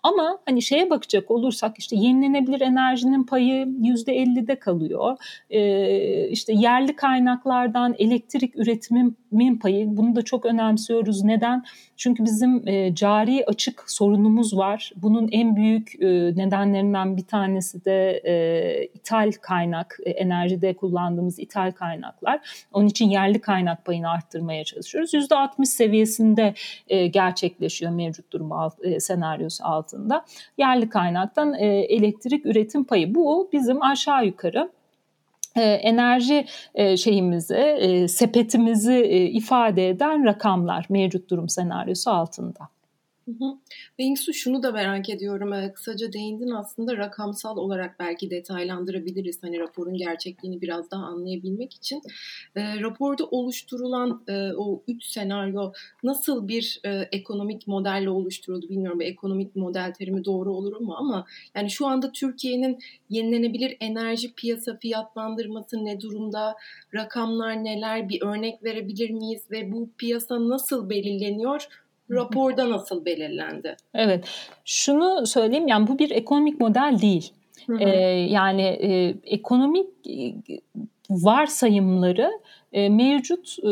Ama 0.03 0.39
hani 0.45 0.61
şeye 0.61 0.89
bakacak 0.89 1.31
olursak 1.31 1.79
işte 1.79 1.95
yenilenebilir 1.95 2.61
enerjinin 2.61 3.23
payı 3.23 3.67
yüzde 3.81 4.17
50'de 4.17 4.59
kalıyor. 4.59 5.17
Ee, 5.49 6.27
işte 6.29 6.53
yerli 6.53 6.95
kaynaklardan 6.95 7.95
elektrik 7.97 8.55
üretimin 8.55 9.57
payı 9.61 9.97
bunu 9.97 10.15
da 10.15 10.21
çok 10.21 10.45
önemsiyoruz. 10.45 11.23
Neden? 11.23 11.63
Çünkü 11.99 12.25
bizim 12.25 12.67
e, 12.67 12.95
cari 12.95 13.45
açık 13.47 13.91
sorunumuz 13.91 14.57
var. 14.57 14.91
Bunun 14.95 15.29
en 15.31 15.55
büyük 15.55 15.95
e, 16.01 16.07
nedenlerinden 16.35 17.17
bir 17.17 17.25
tanesi 17.25 17.85
de 17.85 18.21
e, 18.25 18.85
ithal 18.85 19.31
kaynak, 19.41 19.97
e, 20.05 20.09
enerjide 20.09 20.73
kullandığımız 20.73 21.39
ithal 21.39 21.71
kaynaklar. 21.71 22.65
Onun 22.73 22.87
için 22.87 23.09
yerli 23.09 23.41
kaynak 23.41 23.85
payını 23.85 24.09
arttırmaya 24.09 24.63
çalışıyoruz. 24.63 25.13
%60 25.13 25.65
seviyesinde 25.65 26.53
e, 26.87 27.07
gerçekleşiyor 27.07 27.91
mevcut 27.91 28.31
durum 28.31 28.51
alt, 28.51 28.85
e, 28.85 28.99
senaryosu 28.99 29.65
altında. 29.65 30.25
Yerli 30.57 30.89
kaynaktan 30.89 31.53
e, 31.53 31.65
elektrik 31.67 32.45
üretim 32.45 32.83
payı. 32.83 33.15
Bu 33.15 33.49
bizim 33.53 33.83
aşağı 33.83 34.25
yukarı 34.25 34.69
enerji 35.61 36.45
e, 36.75 36.97
şeyimizi, 36.97 37.55
e, 37.55 38.07
sepetimizi 38.07 39.03
ifade 39.33 39.89
eden 39.89 40.25
rakamlar 40.25 40.85
mevcut 40.89 41.29
durum 41.29 41.49
senaryosu 41.49 42.11
altında. 42.11 42.78
Bengsu 43.99 44.33
şunu 44.33 44.63
da 44.63 44.71
merak 44.71 45.09
ediyorum. 45.09 45.53
Ee, 45.53 45.73
kısaca 45.73 46.13
değindin 46.13 46.49
aslında 46.49 46.97
rakamsal 46.97 47.57
olarak 47.57 47.99
belki 47.99 48.29
detaylandırabiliriz. 48.29 49.43
Hani 49.43 49.59
raporun 49.59 49.93
gerçekliğini 49.93 50.61
biraz 50.61 50.91
daha 50.91 51.03
anlayabilmek 51.03 51.73
için. 51.73 52.01
E, 52.55 52.81
raporda 52.81 53.25
oluşturulan 53.25 54.23
e, 54.27 54.53
o 54.57 54.83
üç 54.87 55.03
senaryo 55.03 55.71
nasıl 56.03 56.47
bir 56.47 56.79
e, 56.85 57.09
ekonomik 57.11 57.67
modelle 57.67 58.09
oluşturuldu 58.09 58.69
bilmiyorum. 58.69 59.01
Ekonomik 59.01 59.55
model 59.55 59.93
terimi 59.93 60.25
doğru 60.25 60.53
olur 60.53 60.81
mu 60.81 60.95
ama 60.97 61.25
yani 61.55 61.69
şu 61.69 61.87
anda 61.87 62.11
Türkiye'nin 62.11 62.79
yenilenebilir 63.09 63.77
enerji 63.79 64.33
piyasa 64.33 64.77
fiyatlandırması 64.77 65.85
ne 65.85 66.01
durumda? 66.01 66.55
Rakamlar 66.95 67.63
neler? 67.63 68.09
Bir 68.09 68.21
örnek 68.21 68.63
verebilir 68.63 69.09
miyiz? 69.09 69.51
Ve 69.51 69.71
bu 69.71 69.89
piyasa 69.97 70.49
nasıl 70.49 70.89
belirleniyor? 70.89 71.67
Raporda 72.11 72.69
nasıl 72.69 73.05
belirlendi? 73.05 73.77
Evet, 73.93 74.25
şunu 74.65 75.27
söyleyeyim 75.27 75.67
yani 75.67 75.87
bu 75.87 75.99
bir 75.99 76.11
ekonomik 76.11 76.59
model 76.59 76.97
değil. 77.01 77.33
Hı 77.67 77.73
hı. 77.73 77.79
Ee, 77.79 77.89
yani 78.29 78.61
e, 78.61 79.15
ekonomik 79.23 79.87
e, 80.07 80.33
varsayımları 81.09 82.31
e, 82.73 82.89
mevcut 82.89 83.57
e, 83.63 83.67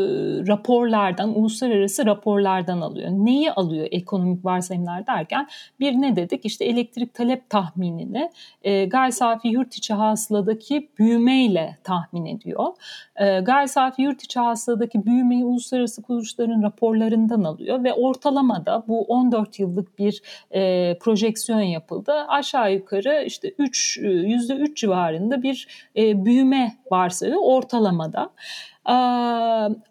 raporlardan, 0.48 1.40
uluslararası 1.40 2.06
raporlardan 2.06 2.82
alıyor. 2.82 3.10
Neyi 3.12 3.52
alıyor 3.52 3.88
ekonomik 3.92 4.46
varsayımlar 4.46 5.08
derken 5.08 5.48
bir 5.80 5.94
ne 5.94 6.16
dedik? 6.16 6.46
İşte 6.46 6.66
elektrik 6.66 7.14
talep 7.14 7.50
tahminini 7.50 8.30
e, 8.64 8.86
gayri 8.86 9.12
safi 9.12 9.48
yurt 9.48 9.76
içi 9.76 9.94
hasıladaki 9.94 10.90
büyümeyle 11.00 11.78
tahmin 11.84 12.26
ediyor. 12.26 12.68
E, 13.16 13.40
gayri 13.40 13.68
safi 13.68 14.02
yurt 14.02 14.24
içi 14.24 14.40
hasıladaki 14.40 15.06
büyümeyi 15.06 15.46
uluslararası 15.46 16.02
kuruluşların 16.02 16.64
raporlarından 16.64 17.44
alıyor 17.44 17.84
ve 17.84 17.94
ortalamada 17.94 18.84
bu 18.88 19.02
14 19.02 19.60
yıllık 19.60 20.00
bir 20.00 20.22
e, 20.52 20.98
projeksiyon 21.00 21.62
yapıldı. 21.62 22.14
Aşağı 22.28 22.74
yukarı 22.74 23.24
işte 23.26 23.54
3 23.58 23.98
%3 23.98 24.76
civarında 24.76 25.44
bir 25.44 25.68
e, 25.98 26.26
büyüme 26.26 26.76
varsayıyor 26.92 27.42
ortalamada. 27.44 28.30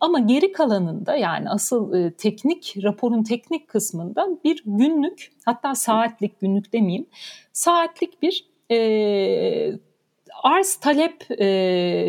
Ama 0.00 0.18
geri 0.26 0.52
kalanında 0.52 1.16
yani 1.16 1.50
asıl 1.50 2.10
teknik 2.10 2.74
raporun 2.82 3.22
teknik 3.22 3.68
kısmında 3.68 4.28
bir 4.44 4.62
günlük 4.66 5.32
hatta 5.44 5.74
saatlik 5.74 6.40
günlük 6.40 6.72
demeyeyim 6.72 7.06
saatlik 7.52 8.22
bir 8.22 8.46
e, 8.70 9.78
arz 10.42 10.76
talep 10.76 11.30
e, 11.30 11.46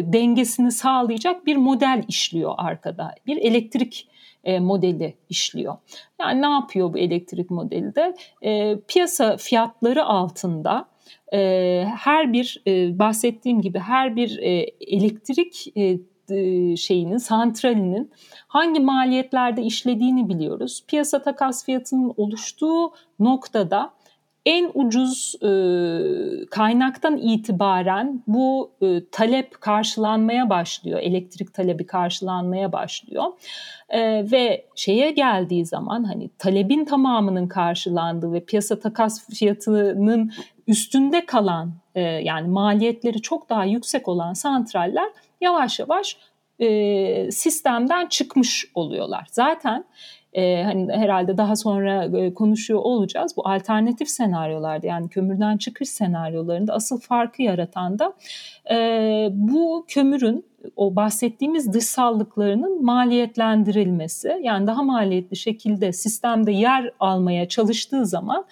dengesini 0.04 0.72
sağlayacak 0.72 1.46
bir 1.46 1.56
model 1.56 2.04
işliyor 2.08 2.56
arkada. 2.58 3.16
Bir 3.28 3.38
elektrik 3.38 4.08
e, 4.44 4.60
modeli 4.60 5.14
işliyor. 5.30 5.78
Yani 6.22 6.42
ne 6.42 6.50
yapıyor 6.50 6.94
bu 6.94 6.98
elektrik 6.98 7.50
modeli 7.50 7.96
de? 7.96 8.16
E, 8.42 8.80
piyasa 8.88 9.38
fiyatları 9.38 10.06
altında 10.06 10.90
e, 11.34 11.40
her 11.98 12.34
bir 12.34 12.62
e, 12.68 13.00
bahsettiğim 13.00 13.62
gibi 13.62 13.80
her 13.80 14.16
bir 14.16 14.38
e, 14.38 14.50
elektrik 14.82 15.78
e, 15.78 15.98
şeyinin, 16.78 17.18
santralinin 17.18 18.12
hangi 18.48 18.80
maliyetlerde 18.80 19.64
işlediğini 19.64 20.30
biliyoruz. 20.30 20.84
Piyasa 20.88 21.22
takas 21.22 21.66
fiyatının 21.66 22.14
oluştuğu 22.18 22.92
noktada 23.20 23.98
en 24.48 24.72
ucuz 24.74 25.36
e, 25.42 25.50
kaynaktan 26.46 27.18
itibaren 27.18 28.24
bu 28.28 28.72
e, 28.82 29.02
talep 29.12 29.62
karşılanmaya 29.62 30.50
başlıyor, 30.50 31.00
elektrik 31.00 31.54
talebi 31.54 31.86
karşılanmaya 31.86 32.72
başlıyor 32.72 33.26
e, 33.90 34.32
ve 34.32 34.66
şeye 34.76 35.12
geldiği 35.12 35.66
zaman 35.66 36.04
hani 36.04 36.30
talebin 36.38 36.86
tamamının 36.86 37.48
karşılandığı 37.48 38.34
ve 38.34 38.40
piyasa 38.40 38.80
takas 38.80 39.30
fiyatının 39.30 40.32
üstünde 40.68 41.26
kalan 41.26 41.74
e, 41.98 42.02
yani 42.02 42.48
maliyetleri 42.48 43.22
çok 43.22 43.50
daha 43.50 43.66
yüksek 43.66 44.08
olan 44.08 44.34
santraller 44.34 45.10
yavaş 45.42 45.80
yavaş 45.80 46.18
e, 46.60 47.32
sistemden 47.32 48.06
çıkmış 48.08 48.72
oluyorlar. 48.76 49.28
Zaten 49.32 49.86
e, 50.34 50.64
hani 50.64 50.94
herhalde 50.94 51.38
daha 51.38 51.56
sonra 51.56 52.06
e, 52.06 52.34
konuşuyor 52.34 52.80
olacağız. 52.80 53.38
Bu 53.38 53.48
alternatif 53.50 54.10
senaryolarda 54.10 54.88
yani 54.88 55.10
kömürden 55.10 55.58
çıkış 55.58 55.90
senaryolarında 55.90 56.74
asıl 56.74 57.00
farkı 57.00 57.42
yaratan 57.42 58.00
da 58.00 58.14
e, 58.72 59.30
bu 59.32 59.86
kömürün 59.88 60.46
o 60.76 60.96
bahsettiğimiz 60.96 61.74
dışsallıklarının 61.74 62.86
maliyetlendirilmesi 62.86 64.40
yani 64.44 64.68
daha 64.68 64.84
maliyetli 64.84 65.38
şekilde 65.38 65.94
sistemde 65.94 66.52
yer 66.52 66.92
almaya 67.00 67.48
çalıştığı 67.48 68.06
zaman 68.06 68.46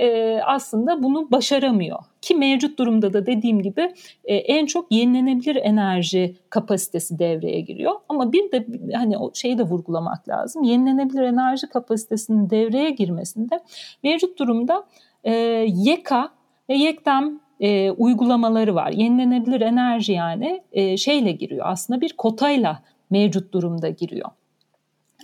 e, 0.00 0.40
aslında 0.46 1.02
bunu 1.02 1.30
başaramıyor. 1.30 1.98
Ki 2.22 2.34
mevcut 2.34 2.78
durumda 2.78 3.12
da 3.12 3.26
dediğim 3.26 3.62
gibi 3.62 3.94
e, 4.24 4.34
en 4.34 4.66
çok 4.66 4.92
yenilenebilir 4.92 5.56
enerji 5.56 6.36
kapasitesi 6.50 7.18
devreye 7.18 7.60
giriyor. 7.60 7.92
Ama 8.08 8.32
bir 8.32 8.52
de 8.52 8.66
hani 8.94 9.18
o 9.18 9.30
şeyi 9.34 9.58
de 9.58 9.62
vurgulamak 9.62 10.28
lazım. 10.28 10.62
Yenilenebilir 10.62 11.22
enerji 11.22 11.66
kapasitesinin 11.66 12.50
devreye 12.50 12.90
girmesinde 12.90 13.60
mevcut 14.02 14.38
durumda 14.38 14.86
e, 15.24 15.32
YEKA 15.68 16.30
ve 16.68 16.74
YEKDEM 16.74 17.40
e, 17.60 17.90
uygulamaları 17.90 18.74
var. 18.74 18.92
Yenilenebilir 18.92 19.60
enerji 19.60 20.12
yani 20.12 20.62
e, 20.72 20.96
şeyle 20.96 21.32
giriyor 21.32 21.66
aslında 21.68 22.00
bir 22.00 22.12
kotayla 22.12 22.82
mevcut 23.10 23.52
durumda 23.52 23.88
giriyor. 23.88 24.30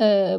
E, 0.01 0.37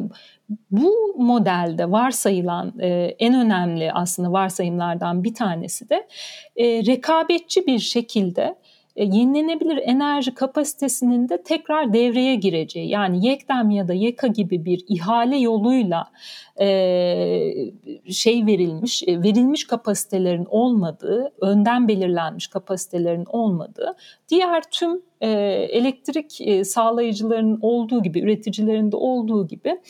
bu 0.70 1.14
modelde 1.18 1.90
varsayılan 1.90 2.78
e, 2.80 2.88
en 3.18 3.34
önemli 3.34 3.92
aslında 3.92 4.32
varsayımlardan 4.32 5.24
bir 5.24 5.34
tanesi 5.34 5.88
de 5.90 6.08
e, 6.56 6.64
rekabetçi 6.86 7.66
bir 7.66 7.78
şekilde 7.78 8.54
yenilenebilir 9.04 9.76
enerji 9.76 10.34
kapasitesinin 10.34 11.28
de 11.28 11.42
tekrar 11.42 11.92
devreye 11.92 12.34
gireceği 12.34 12.88
yani 12.88 13.26
YEKDEM 13.26 13.70
ya 13.70 13.88
da 13.88 13.94
YEKA 13.94 14.26
gibi 14.26 14.64
bir 14.64 14.84
ihale 14.88 15.36
yoluyla 15.36 16.10
e, 16.60 16.66
şey 18.10 18.46
verilmiş 18.46 19.02
e, 19.06 19.22
verilmiş 19.22 19.66
kapasitelerin 19.66 20.46
olmadığı 20.50 21.32
önden 21.40 21.88
belirlenmiş 21.88 22.46
kapasitelerin 22.46 23.24
olmadığı 23.28 23.96
diğer 24.28 24.62
tüm 24.70 25.02
e, 25.20 25.28
elektrik 25.70 26.40
e, 26.40 26.64
sağlayıcıların 26.64 27.58
olduğu 27.62 28.02
gibi 28.02 28.20
üreticilerin 28.20 28.92
de 28.92 28.96
olduğu 28.96 29.48
gibi 29.48 29.80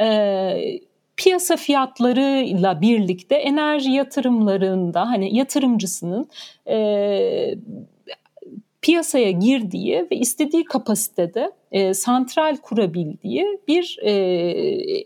e, 0.00 0.80
piyasa 1.16 1.56
fiyatlarıyla 1.56 2.80
birlikte 2.80 3.34
enerji 3.34 3.90
yatırımlarında 3.90 5.00
hani 5.00 5.36
yatırımcısının 5.36 6.28
e, 6.68 7.54
piyasaya 8.84 9.30
girdiği 9.30 10.06
ve 10.10 10.16
istediği 10.16 10.64
kapasitede 10.64 11.52
e, 11.72 11.94
santral 11.94 12.56
kurabildiği 12.56 13.60
bir 13.68 13.98
e, 14.02 14.10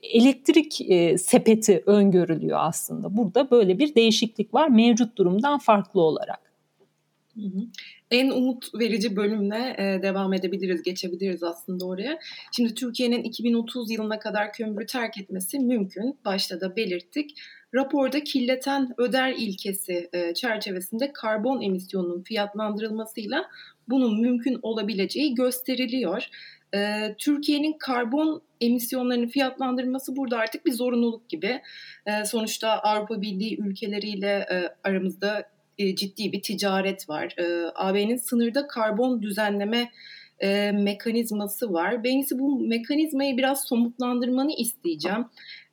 elektrik 0.02 0.90
e, 0.90 1.18
sepeti 1.18 1.82
öngörülüyor 1.86 2.58
aslında. 2.60 3.16
Burada 3.16 3.50
böyle 3.50 3.78
bir 3.78 3.94
değişiklik 3.94 4.54
var 4.54 4.68
mevcut 4.68 5.18
durumdan 5.18 5.58
farklı 5.58 6.00
olarak. 6.00 6.48
En 8.10 8.30
umut 8.30 8.74
verici 8.74 9.16
bölümle 9.16 9.76
e, 9.78 10.02
devam 10.02 10.32
edebiliriz, 10.32 10.82
geçebiliriz 10.82 11.42
aslında 11.42 11.86
oraya. 11.86 12.18
Şimdi 12.52 12.74
Türkiye'nin 12.74 13.22
2030 13.22 13.90
yılına 13.90 14.18
kadar 14.18 14.52
kömürü 14.52 14.86
terk 14.86 15.18
etmesi 15.18 15.58
mümkün. 15.58 16.18
Başta 16.24 16.60
da 16.60 16.76
belirttik. 16.76 17.34
Raporda 17.74 18.24
kirleten 18.24 18.94
öder 18.98 19.32
ilkesi 19.32 20.08
e, 20.12 20.34
çerçevesinde 20.34 21.12
karbon 21.12 21.62
emisyonunun 21.62 22.22
fiyatlandırılmasıyla 22.22 23.44
bunun 23.88 24.20
mümkün 24.20 24.58
olabileceği 24.62 25.34
gösteriliyor. 25.34 26.28
E, 26.74 27.14
Türkiye'nin 27.18 27.78
karbon 27.78 28.42
emisyonlarını 28.60 29.28
fiyatlandırması 29.28 30.16
burada 30.16 30.38
artık 30.38 30.66
bir 30.66 30.72
zorunluluk 30.72 31.28
gibi. 31.28 31.60
E, 32.06 32.24
sonuçta 32.24 32.70
Avrupa 32.70 33.22
Birliği 33.22 33.60
ülkeleriyle 33.60 34.46
aramızda 34.84 35.50
ciddi 35.94 36.32
bir 36.32 36.42
ticaret 36.42 37.08
var. 37.08 37.36
AB'nin 37.74 38.16
sınırda 38.16 38.66
karbon 38.66 39.22
düzenleme 39.22 39.90
e, 40.40 40.72
mekanizması 40.72 41.72
var. 41.72 42.04
Ben 42.04 42.24
bu 42.32 42.60
mekanizmayı 42.60 43.36
biraz 43.36 43.64
somutlandırmanı 43.64 44.52
isteyeceğim. 44.52 45.26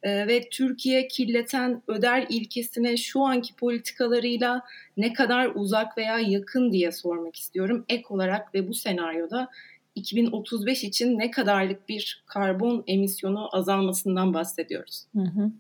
E, 0.03 0.27
ve 0.27 0.49
Türkiye 0.51 1.07
kirleten 1.07 1.81
öder 1.87 2.25
ilkesine 2.29 2.97
şu 2.97 3.21
anki 3.21 3.55
politikalarıyla 3.55 4.61
ne 4.97 5.13
kadar 5.13 5.51
uzak 5.55 5.97
veya 5.97 6.19
yakın 6.19 6.71
diye 6.71 6.91
sormak 6.91 7.35
istiyorum. 7.35 7.85
Ek 7.89 8.03
olarak 8.09 8.55
ve 8.55 8.67
bu 8.67 8.73
senaryoda 8.73 9.49
2035 9.95 10.83
için 10.83 11.19
ne 11.19 11.31
kadarlık 11.31 11.89
bir 11.89 12.23
karbon 12.25 12.83
emisyonu 12.87 13.49
azalmasından 13.51 14.33
bahsediyoruz. 14.33 15.05
Hı 15.15 15.21
hı. 15.21 15.51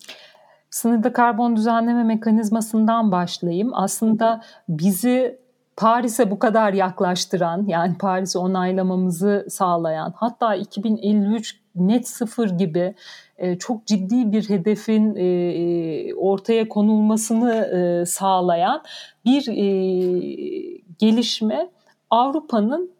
Sınırda 0.69 1.13
karbon 1.13 1.55
düzenleme 1.55 2.03
mekanizmasından 2.03 3.11
başlayayım. 3.11 3.69
Aslında 3.73 4.41
bizi 4.69 5.44
Paris'e 5.77 6.31
bu 6.31 6.39
kadar 6.39 6.73
yaklaştıran 6.73 7.65
yani 7.67 7.97
Paris'i 7.97 8.37
onaylamamızı 8.37 9.45
sağlayan 9.49 10.13
hatta 10.15 10.55
2053 10.55 11.59
net 11.75 12.07
sıfır 12.07 12.49
gibi 12.49 12.95
e, 13.37 13.57
çok 13.57 13.85
ciddi 13.85 14.31
bir 14.31 14.49
hedefin 14.49 15.15
e, 15.15 15.23
e, 15.25 16.13
ortaya 16.13 16.69
konulmasını 16.69 18.03
sağlayan 18.07 18.83
bir 19.25 19.45
gelişme 20.99 21.69
Avrupa'nın 22.09 22.91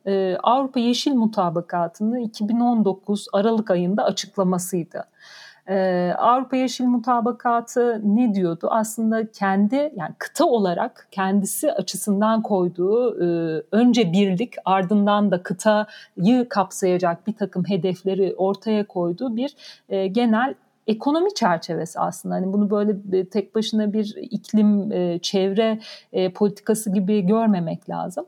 Avrupa 0.43 0.79
Yeşil 0.79 1.13
Mutabakatı'nı 1.13 2.19
2019 2.19 3.27
Aralık 3.33 3.71
ayında 3.71 4.03
açıklamasıydı. 4.03 5.03
Ee, 5.69 6.13
Avrupa 6.17 6.55
Yeşil 6.55 6.85
Mutabakatı 6.85 8.01
ne 8.03 8.33
diyordu? 8.33 8.67
Aslında 8.71 9.31
kendi 9.31 9.75
yani 9.75 10.15
kıta 10.17 10.45
olarak 10.45 11.07
kendisi 11.11 11.71
açısından 11.71 12.41
koyduğu 12.41 13.23
e, 13.23 13.25
önce 13.71 14.11
birlik 14.13 14.53
ardından 14.65 15.31
da 15.31 15.43
kıtayı 15.43 16.49
kapsayacak 16.49 17.27
bir 17.27 17.33
takım 17.33 17.63
hedefleri 17.67 18.35
ortaya 18.37 18.87
koyduğu 18.87 19.35
bir 19.35 19.55
e, 19.89 20.07
genel 20.07 20.53
ekonomi 20.87 21.33
çerçevesi 21.33 21.99
aslında. 21.99 22.35
Hani 22.35 22.53
bunu 22.53 22.69
böyle 22.69 23.25
tek 23.29 23.55
başına 23.55 23.93
bir 23.93 24.15
iklim, 24.17 24.89
çevre 25.19 25.79
politikası 26.35 26.93
gibi 26.93 27.21
görmemek 27.21 27.89
lazım. 27.89 28.25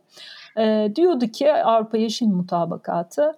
Diyordu 0.95 1.27
ki 1.27 1.53
Avrupa 1.53 1.97
Yeşil 1.97 2.27
Mutabakatı 2.27 3.35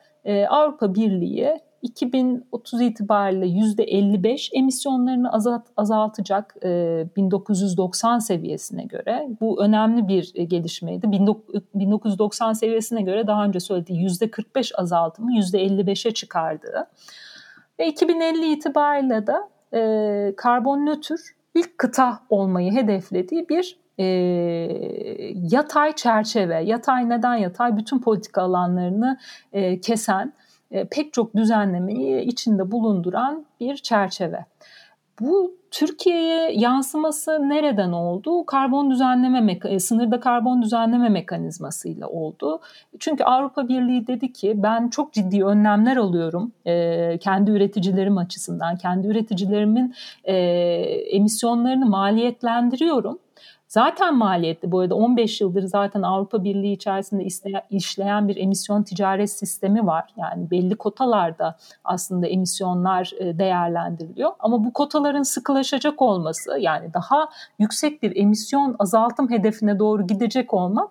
Avrupa 0.50 0.96
Birliği 0.96 1.60
2030 1.82 2.82
itibariyle 2.82 3.46
%55 3.46 4.50
emisyonlarını 4.54 5.34
azalt, 5.34 5.64
azaltacak 5.78 6.56
e, 6.64 7.06
1990 7.16 8.20
seviyesine 8.20 8.84
göre. 8.84 9.28
Bu 9.42 9.64
önemli 9.64 10.08
bir 10.08 10.32
e, 10.36 10.44
gelişmeydi. 10.44 11.12
1990 11.12 12.54
seviyesine 12.54 13.02
göre 13.02 13.28
daha 13.28 13.46
önce 13.46 13.60
söylediği 13.60 14.08
%45 14.08 14.76
azaltımı 14.76 15.32
%55'e 15.32 16.12
çıkardı. 16.12 16.88
Ve 17.80 17.88
2050 17.88 18.52
itibariyle 18.52 19.28
de 19.28 19.36
e, 19.74 20.34
karbon 20.36 20.86
nötr 20.86 21.20
ilk 21.56 21.78
kıta 21.78 22.20
olmayı 22.30 22.72
hedeflediği 22.72 23.50
bir 23.50 23.78
e, 23.98 24.06
yatay 25.52 25.96
çerçeve. 25.96 26.64
Yatay 26.64 27.10
neden 27.10 27.36
yatay? 27.36 27.78
Bütün 27.78 28.00
politika 28.00 28.42
alanlarını 28.42 29.18
e, 29.54 29.82
kesen 29.82 30.34
e, 30.72 30.86
pek 30.86 31.14
çok 31.14 31.36
düzenlemeyi 31.36 32.22
içinde 32.22 32.72
bulunduran 32.72 33.46
bir 33.60 33.76
çerçeve. 33.76 34.46
Bu 35.22 35.60
Türkiye'ye 35.72 36.52
yansıması 36.54 37.50
nereden 37.50 37.92
oldu? 37.92 38.46
Karbon 38.46 38.92
düzenleme 38.92 39.60
e, 39.66 39.80
sınırda 39.80 40.20
karbon 40.20 40.62
düzenleme 40.62 41.10
mekanizmasıyla 41.10 42.08
oldu. 42.08 42.60
Çünkü 43.00 43.24
Avrupa 43.24 43.68
Birliği 43.68 44.08
dedi 44.08 44.34
ki 44.34 44.54
ben 44.56 44.88
çok 44.88 45.14
ciddi 45.14 45.46
önlemler 45.46 45.98
alıyorum 45.98 46.52
e, 46.66 47.18
kendi 47.18 47.52
üreticilerim 47.52 48.18
açısından, 48.18 48.76
kendi 48.76 49.08
üreticilerimin 49.08 49.96
e, 50.24 50.36
emisyonlarını 51.12 51.86
maliyetlendiriyorum 51.86 53.20
Zaten 53.70 54.18
maliyetli. 54.18 54.72
Bu 54.72 54.80
arada 54.80 54.96
15 54.96 55.42
yıldır 55.42 55.64
zaten 55.64 56.02
Avrupa 56.02 56.44
Birliği 56.44 56.74
içerisinde 56.74 57.24
işleyen 57.70 58.28
bir 58.28 58.36
emisyon 58.36 58.84
ticaret 58.84 59.32
sistemi 59.32 59.86
var. 59.86 60.14
Yani 60.18 60.52
belli 60.52 60.76
kotalarda 60.76 61.58
aslında 61.84 62.28
emisyonlar 62.28 63.12
e, 63.20 63.38
değerlendiriliyor. 63.40 64.32
Ama 64.40 64.64
bu 64.66 64.74
kotaların 64.74 65.24
sıkılaşacak 65.24 66.02
olması 66.02 66.58
yani 66.60 66.94
daha 66.94 67.30
yüksek 67.60 68.04
bir 68.04 68.16
emisyon 68.16 68.76
azaltım 68.80 69.32
hedefine 69.32 69.80
doğru 69.80 70.08
gidecek 70.08 70.54
olmak 70.54 70.90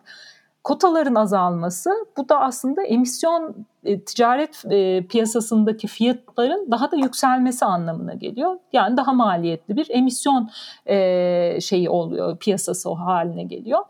kotaların 0.65 1.15
azalması 1.15 1.91
bu 2.17 2.29
da 2.29 2.41
aslında 2.41 2.83
emisyon 2.83 3.67
e, 3.85 4.01
ticaret 4.01 4.65
e, 4.71 5.07
piyasasındaki 5.07 5.87
fiyatların 5.87 6.71
daha 6.71 6.91
da 6.91 6.97
yükselmesi 6.97 7.65
anlamına 7.65 8.15
geliyor. 8.15 8.57
Yani 8.73 8.97
daha 8.97 9.13
maliyetli 9.13 9.77
bir 9.77 9.87
emisyon 9.91 10.51
e, 10.87 11.61
şeyi 11.61 11.91
oluyor, 11.91 12.39
piyasası 12.39 12.91
o 12.91 12.95
haline 12.95 13.43
geliyor. 13.43 13.81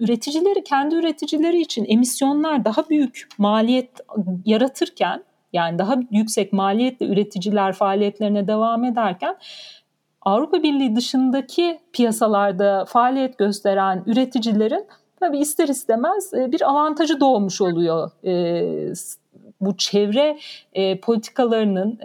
Üreticileri 0.00 0.64
kendi 0.64 0.94
üreticileri 0.94 1.60
için 1.60 1.84
emisyonlar 1.88 2.64
daha 2.64 2.88
büyük 2.88 3.28
maliyet 3.38 3.90
yaratırken 4.44 5.24
yani 5.52 5.78
daha 5.78 5.96
yüksek 6.10 6.52
maliyetli 6.52 7.06
üreticiler 7.06 7.72
faaliyetlerine 7.72 8.48
devam 8.48 8.84
ederken 8.84 9.36
Avrupa 10.22 10.62
Birliği 10.62 10.96
dışındaki 10.96 11.80
piyasalarda 11.92 12.84
faaliyet 12.84 13.38
gösteren 13.38 14.02
üreticilerin 14.06 14.86
tabii 15.20 15.38
ister 15.38 15.68
istemez 15.68 16.34
e, 16.34 16.52
bir 16.52 16.68
avantajı 16.70 17.20
doğmuş 17.20 17.60
oluyor 17.60 18.10
e, 18.24 18.92
bu 19.60 19.76
çevre 19.76 20.38
e, 20.72 21.00
politikalarının 21.00 21.98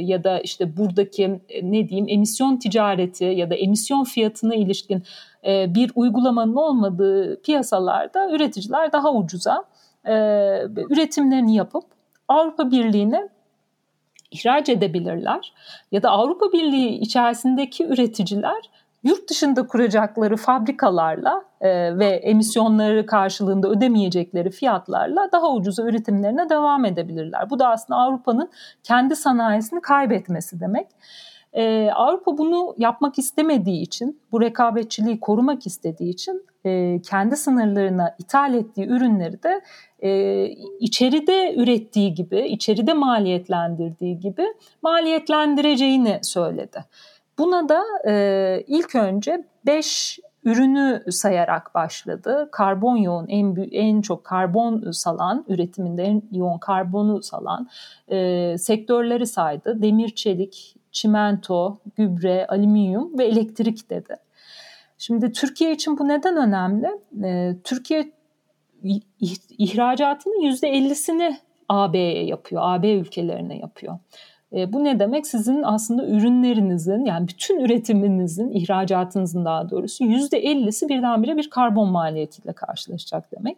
ya 0.00 0.24
da 0.24 0.40
işte 0.40 0.76
buradaki 0.76 1.40
ne 1.62 1.88
diyeyim 1.88 2.06
emisyon 2.08 2.56
ticareti 2.56 3.24
ya 3.24 3.50
da 3.50 3.54
emisyon 3.54 4.04
fiyatına 4.04 4.54
ilişkin 4.54 5.02
bir 5.46 5.92
uygulamanın 5.94 6.56
olmadığı 6.56 7.42
piyasalarda 7.42 8.30
üreticiler 8.30 8.92
daha 8.92 9.12
ucuza 9.12 9.64
üretimlerini 10.90 11.56
yapıp 11.56 11.84
Avrupa 12.28 12.70
Birliği'ne 12.70 13.28
ihraç 14.30 14.68
edebilirler. 14.68 15.52
Ya 15.92 16.02
da 16.02 16.10
Avrupa 16.10 16.52
Birliği 16.52 16.98
içerisindeki 16.98 17.86
üreticiler 17.86 18.70
yurt 19.04 19.30
dışında 19.30 19.66
kuracakları 19.66 20.36
fabrikalarla 20.36 21.44
ve 21.98 22.06
emisyonları 22.06 23.06
karşılığında 23.06 23.68
ödemeyecekleri 23.68 24.50
fiyatlarla 24.50 25.28
daha 25.32 25.52
ucuza 25.52 25.82
üretimlerine 25.82 26.48
devam 26.50 26.84
edebilirler. 26.84 27.50
Bu 27.50 27.58
da 27.58 27.68
aslında 27.68 28.00
Avrupa'nın 28.00 28.50
kendi 28.82 29.16
sanayisini 29.16 29.80
kaybetmesi 29.80 30.60
demek. 30.60 30.86
Ee, 31.52 31.90
Avrupa 31.94 32.38
bunu 32.38 32.74
yapmak 32.78 33.18
istemediği 33.18 33.82
için, 33.82 34.20
bu 34.32 34.40
rekabetçiliği 34.40 35.20
korumak 35.20 35.66
istediği 35.66 36.10
için 36.10 36.46
e, 36.66 37.00
kendi 37.02 37.36
sınırlarına 37.36 38.16
ithal 38.18 38.54
ettiği 38.54 38.86
ürünleri 38.86 39.42
de 39.42 39.60
e, 40.00 40.44
içeride 40.80 41.54
ürettiği 41.54 42.14
gibi, 42.14 42.40
içeride 42.40 42.92
maliyetlendirdiği 42.92 44.20
gibi 44.20 44.46
maliyetlendireceğini 44.82 46.18
söyledi. 46.22 46.84
Buna 47.38 47.68
da 47.68 47.82
e, 48.06 48.64
ilk 48.66 48.94
önce 48.94 49.44
5 49.66 50.18
ürünü 50.44 51.12
sayarak 51.12 51.74
başladı. 51.74 52.48
Karbon 52.52 52.96
yoğun 52.96 53.26
en 53.28 53.68
en 53.72 54.00
çok 54.00 54.24
karbon 54.24 54.90
salan 54.90 55.44
üretiminde 55.48 56.02
en 56.02 56.22
yoğun 56.32 56.58
karbonu 56.58 57.22
salan 57.22 57.68
e, 58.08 58.58
sektörleri 58.58 59.26
saydı. 59.26 59.82
Demir, 59.82 60.08
çelik, 60.08 60.76
çimento, 60.92 61.78
gübre, 61.96 62.46
alüminyum 62.46 63.18
ve 63.18 63.24
elektrik 63.24 63.90
dedi. 63.90 64.16
Şimdi 64.98 65.32
Türkiye 65.32 65.72
için 65.72 65.98
bu 65.98 66.08
neden 66.08 66.36
önemli? 66.36 66.88
E, 67.24 67.56
Türkiye 67.64 68.12
ihracatının 69.58 70.42
%50'sini 70.42 71.36
AB'ye 71.68 72.24
yapıyor, 72.24 72.62
AB 72.64 72.92
ülkelerine 72.92 73.58
yapıyor. 73.58 73.98
E, 74.54 74.72
bu 74.72 74.84
ne 74.84 74.98
demek? 74.98 75.26
Sizin 75.26 75.62
aslında 75.62 76.06
ürünlerinizin 76.06 77.04
yani 77.04 77.28
bütün 77.28 77.60
üretiminizin, 77.60 78.50
ihracatınızın 78.50 79.44
daha 79.44 79.70
doğrusu 79.70 80.04
%50'si 80.04 80.88
birdenbire 80.88 81.36
bir 81.36 81.50
karbon 81.50 81.88
maliyetiyle 81.88 82.52
karşılaşacak 82.52 83.32
demek. 83.32 83.56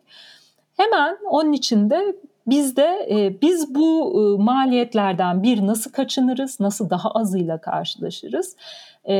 Hemen 0.76 1.16
onun 1.30 1.52
için 1.52 1.90
de 1.90 2.16
biz 2.46 2.76
de 2.76 3.08
e, 3.10 3.40
biz 3.42 3.74
bu 3.74 4.12
e, 4.14 4.42
maliyetlerden 4.42 5.42
bir 5.42 5.66
nasıl 5.66 5.92
kaçınırız, 5.92 6.60
nasıl 6.60 6.90
daha 6.90 7.10
azıyla 7.10 7.60
karşılaşırız? 7.60 8.56
E, 9.04 9.14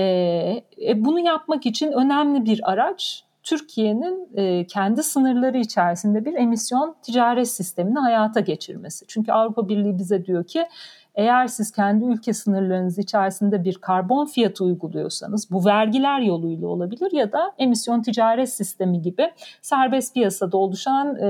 e, 0.86 1.04
bunu 1.04 1.20
yapmak 1.20 1.66
için 1.66 1.92
önemli 1.92 2.44
bir 2.44 2.70
araç 2.70 3.24
Türkiye'nin 3.42 4.28
e, 4.36 4.66
kendi 4.66 5.02
sınırları 5.02 5.58
içerisinde 5.58 6.24
bir 6.24 6.34
emisyon 6.34 6.96
ticaret 7.02 7.48
sistemini 7.48 7.98
hayata 7.98 8.40
geçirmesi. 8.40 9.04
Çünkü 9.08 9.32
Avrupa 9.32 9.68
Birliği 9.68 9.98
bize 9.98 10.26
diyor 10.26 10.44
ki 10.44 10.66
eğer 11.16 11.46
siz 11.46 11.72
kendi 11.72 12.04
ülke 12.04 12.32
sınırlarınız 12.32 12.98
içerisinde 12.98 13.64
bir 13.64 13.74
karbon 13.74 14.26
fiyatı 14.26 14.64
uyguluyorsanız 14.64 15.50
bu 15.50 15.64
vergiler 15.64 16.20
yoluyla 16.20 16.68
olabilir 16.68 17.12
ya 17.12 17.32
da 17.32 17.52
emisyon 17.58 18.02
ticaret 18.02 18.48
sistemi 18.48 19.02
gibi 19.02 19.32
serbest 19.62 20.14
piyasada 20.14 20.56
oluşan 20.56 21.16
e, 21.20 21.26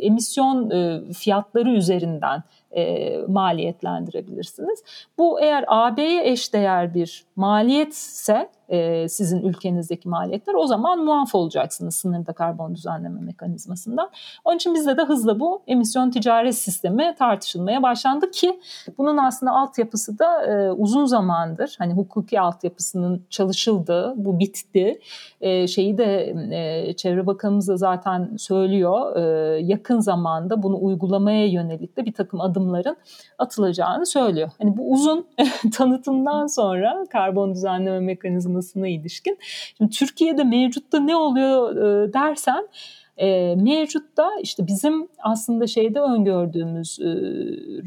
emisyon 0.00 0.70
e, 0.70 1.12
fiyatları 1.12 1.70
üzerinden 1.70 2.42
e, 2.70 3.16
maliyetlendirebilirsiniz. 3.28 4.82
Bu 5.18 5.40
eğer 5.40 5.64
AB'ye 5.68 6.30
eşdeğer 6.32 6.94
bir 6.94 7.24
maliyetse 7.36 8.50
e, 8.68 9.08
sizin 9.08 9.42
ülkenizdeki 9.42 10.08
maliyetler 10.08 10.54
o 10.54 10.66
zaman 10.66 11.04
muaf 11.04 11.34
olacaksınız 11.34 11.94
sınırda 11.94 12.32
karbon 12.32 12.74
düzenleme 12.74 13.20
mekanizmasından. 13.20 14.10
Onun 14.44 14.56
için 14.56 14.74
bizde 14.74 14.96
de 14.96 15.02
hızla 15.02 15.40
bu 15.40 15.62
emisyon 15.66 16.10
ticaret 16.10 16.54
sistemi 16.54 17.14
tartışılmaya 17.18 17.82
başlandı 17.82 18.30
ki 18.30 18.60
bunun 18.98 19.16
aslında 19.16 19.52
altyapısı 19.52 20.18
da 20.18 20.46
e, 20.46 20.72
uzun 20.72 21.04
zamandır 21.04 21.74
hani 21.78 21.92
hukuki 21.92 22.40
altyapısının 22.40 23.22
çalışıldığı 23.30 24.14
bu 24.16 24.38
bitti. 24.38 25.00
E, 25.40 25.66
şeyi 25.66 25.98
de 25.98 26.36
e, 26.52 26.92
Çevre 26.96 27.26
Bakanımız 27.26 27.68
da 27.68 27.76
zaten 27.76 28.36
söylüyor 28.36 29.16
e, 29.16 29.58
yakın 29.60 30.00
zamanda 30.00 30.62
bunu 30.62 30.78
uygulamaya 30.80 31.46
yönelik 31.46 31.96
de 31.96 32.04
bir 32.04 32.12
takım 32.12 32.40
adımların 32.56 32.96
atılacağını 33.38 34.06
söylüyor. 34.06 34.50
Hani 34.58 34.76
bu 34.76 34.92
uzun 34.92 35.26
tanıtımdan 35.74 36.46
sonra 36.46 37.04
karbon 37.12 37.54
düzenleme 37.54 38.00
mekanizmasına 38.00 38.88
ilişkin. 38.88 39.38
Şimdi 39.78 39.90
Türkiye'de 39.90 40.44
mevcutta 40.44 41.00
ne 41.00 41.16
oluyor 41.16 41.76
e, 41.76 42.12
dersen 42.12 42.68
e, 43.16 43.54
mevcutta 43.56 44.30
işte 44.42 44.66
bizim 44.66 45.08
aslında 45.22 45.66
şeyde 45.66 46.00
öngördüğümüz 46.00 46.98
e, 47.00 47.06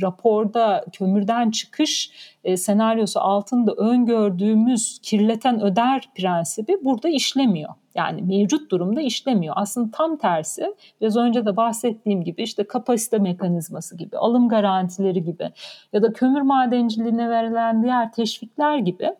raporda 0.01 0.85
kömürden 0.93 1.51
çıkış 1.51 2.11
e, 2.43 2.57
senaryosu 2.57 3.19
altında 3.19 3.73
öngördüğümüz 3.73 4.99
kirleten 5.03 5.61
öder 5.61 6.09
prensibi 6.15 6.77
burada 6.83 7.09
işlemiyor. 7.09 7.69
Yani 7.99 8.21
mevcut 8.21 8.71
durumda 8.71 9.01
işlemiyor. 9.01 9.53
Aslında 9.57 9.89
tam 9.91 10.17
tersi 10.17 10.75
biraz 11.01 11.17
önce 11.17 11.45
de 11.45 11.57
bahsettiğim 11.57 12.23
gibi 12.23 12.43
işte 12.43 12.63
kapasite 12.63 13.17
mekanizması 13.17 13.97
gibi, 13.97 14.17
alım 14.17 14.49
garantileri 14.49 15.23
gibi 15.23 15.51
ya 15.93 16.01
da 16.03 16.13
kömür 16.13 16.41
madenciliğine 16.41 17.29
verilen 17.29 17.83
diğer 17.83 18.11
teşvikler 18.11 18.77
gibi 18.77 19.15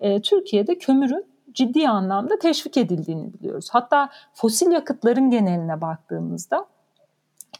e, 0.00 0.20
Türkiye'de 0.20 0.78
kömürün 0.78 1.24
ciddi 1.52 1.88
anlamda 1.88 2.38
teşvik 2.38 2.76
edildiğini 2.76 3.32
biliyoruz. 3.34 3.68
Hatta 3.72 4.08
fosil 4.34 4.72
yakıtların 4.72 5.30
geneline 5.30 5.80
baktığımızda 5.80 6.66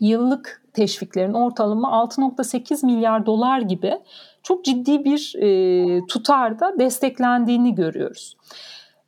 yıllık 0.01 0.63
teşviklerin 0.73 1.35
ortalama 1.35 1.89
6.8 1.89 2.87
milyar 2.87 3.27
dolar 3.27 3.61
gibi 3.61 3.99
çok 4.43 4.65
ciddi 4.65 5.05
bir 5.05 5.35
e, 5.39 6.07
tutarda 6.07 6.79
desteklendiğini 6.79 7.75
görüyoruz. 7.75 8.37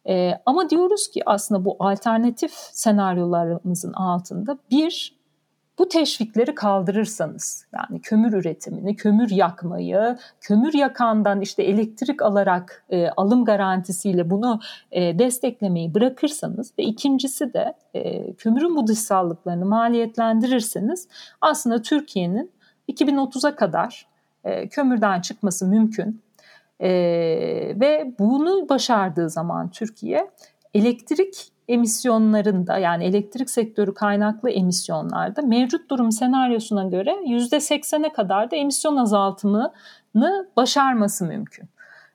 E, 0.09 0.33
ama 0.47 0.71
diyoruz 0.71 1.11
ki 1.11 1.23
aslında 1.27 1.65
bu 1.65 1.77
alternatif 1.79 2.53
senaryolarımızın 2.53 3.93
altında 3.93 4.59
bir 4.71 5.21
bu 5.81 5.89
teşvikleri 5.89 6.55
kaldırırsanız 6.55 7.67
yani 7.73 8.01
kömür 8.01 8.33
üretimini, 8.33 8.97
kömür 8.97 9.31
yakmayı, 9.31 10.19
kömür 10.41 10.75
yakandan 10.75 11.41
işte 11.41 11.63
elektrik 11.63 12.23
alarak 12.23 12.85
e, 12.91 13.09
alım 13.09 13.45
garantisiyle 13.45 14.31
bunu 14.31 14.61
e, 14.93 15.19
desteklemeyi 15.19 15.95
bırakırsanız 15.95 16.73
ve 16.79 16.83
ikincisi 16.83 17.55
de 17.55 17.75
e, 17.95 18.33
kömürün 18.33 18.77
bu 18.77 18.87
dışsallıklarını 18.87 19.67
maliyetlendirirseniz 19.67 21.09
aslında 21.41 21.83
Türkiye'nin 21.83 22.51
2030'a 22.89 23.57
kadar 23.57 24.07
e, 24.45 24.69
kömürden 24.69 25.21
çıkması 25.21 25.67
mümkün. 25.67 26.23
E, 26.81 26.90
ve 27.81 28.14
bunu 28.19 28.69
başardığı 28.69 29.31
zaman 29.31 29.71
Türkiye 29.71 30.31
elektrik 30.75 31.53
emisyonlarında 31.69 32.79
yani 32.79 33.05
elektrik 33.05 33.51
sektörü 33.51 33.95
kaynaklı 33.95 34.51
emisyonlarda 34.51 35.43
mevcut 35.43 35.90
durum 35.90 36.12
senaryosuna 36.12 36.85
göre 36.85 37.11
%80'e 37.11 38.12
kadar 38.12 38.51
da 38.51 38.57
emisyon 38.57 38.97
azaltımını 38.97 39.73
başarması 40.57 41.25
mümkün. 41.25 41.69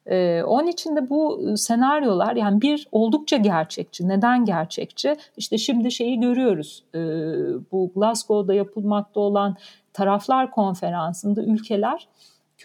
Ee, 0.06 0.44
onun 0.44 0.68
için 0.68 0.96
de 0.96 1.10
bu 1.10 1.54
senaryolar 1.58 2.36
yani 2.36 2.62
bir 2.62 2.88
oldukça 2.92 3.38
gerçekçi. 3.38 4.08
Neden 4.08 4.46
gerçekçi? 4.46 5.16
İşte 5.38 5.58
şimdi 5.58 5.92
şeyi 5.92 6.20
görüyoruz. 6.20 6.84
Ee, 6.96 7.00
bu 7.72 7.92
Glasgow'da 7.96 8.54
yapılmakta 8.54 9.20
olan 9.20 9.58
taraflar 9.94 10.52
konferansında 10.52 11.44
ülkeler 11.44 12.08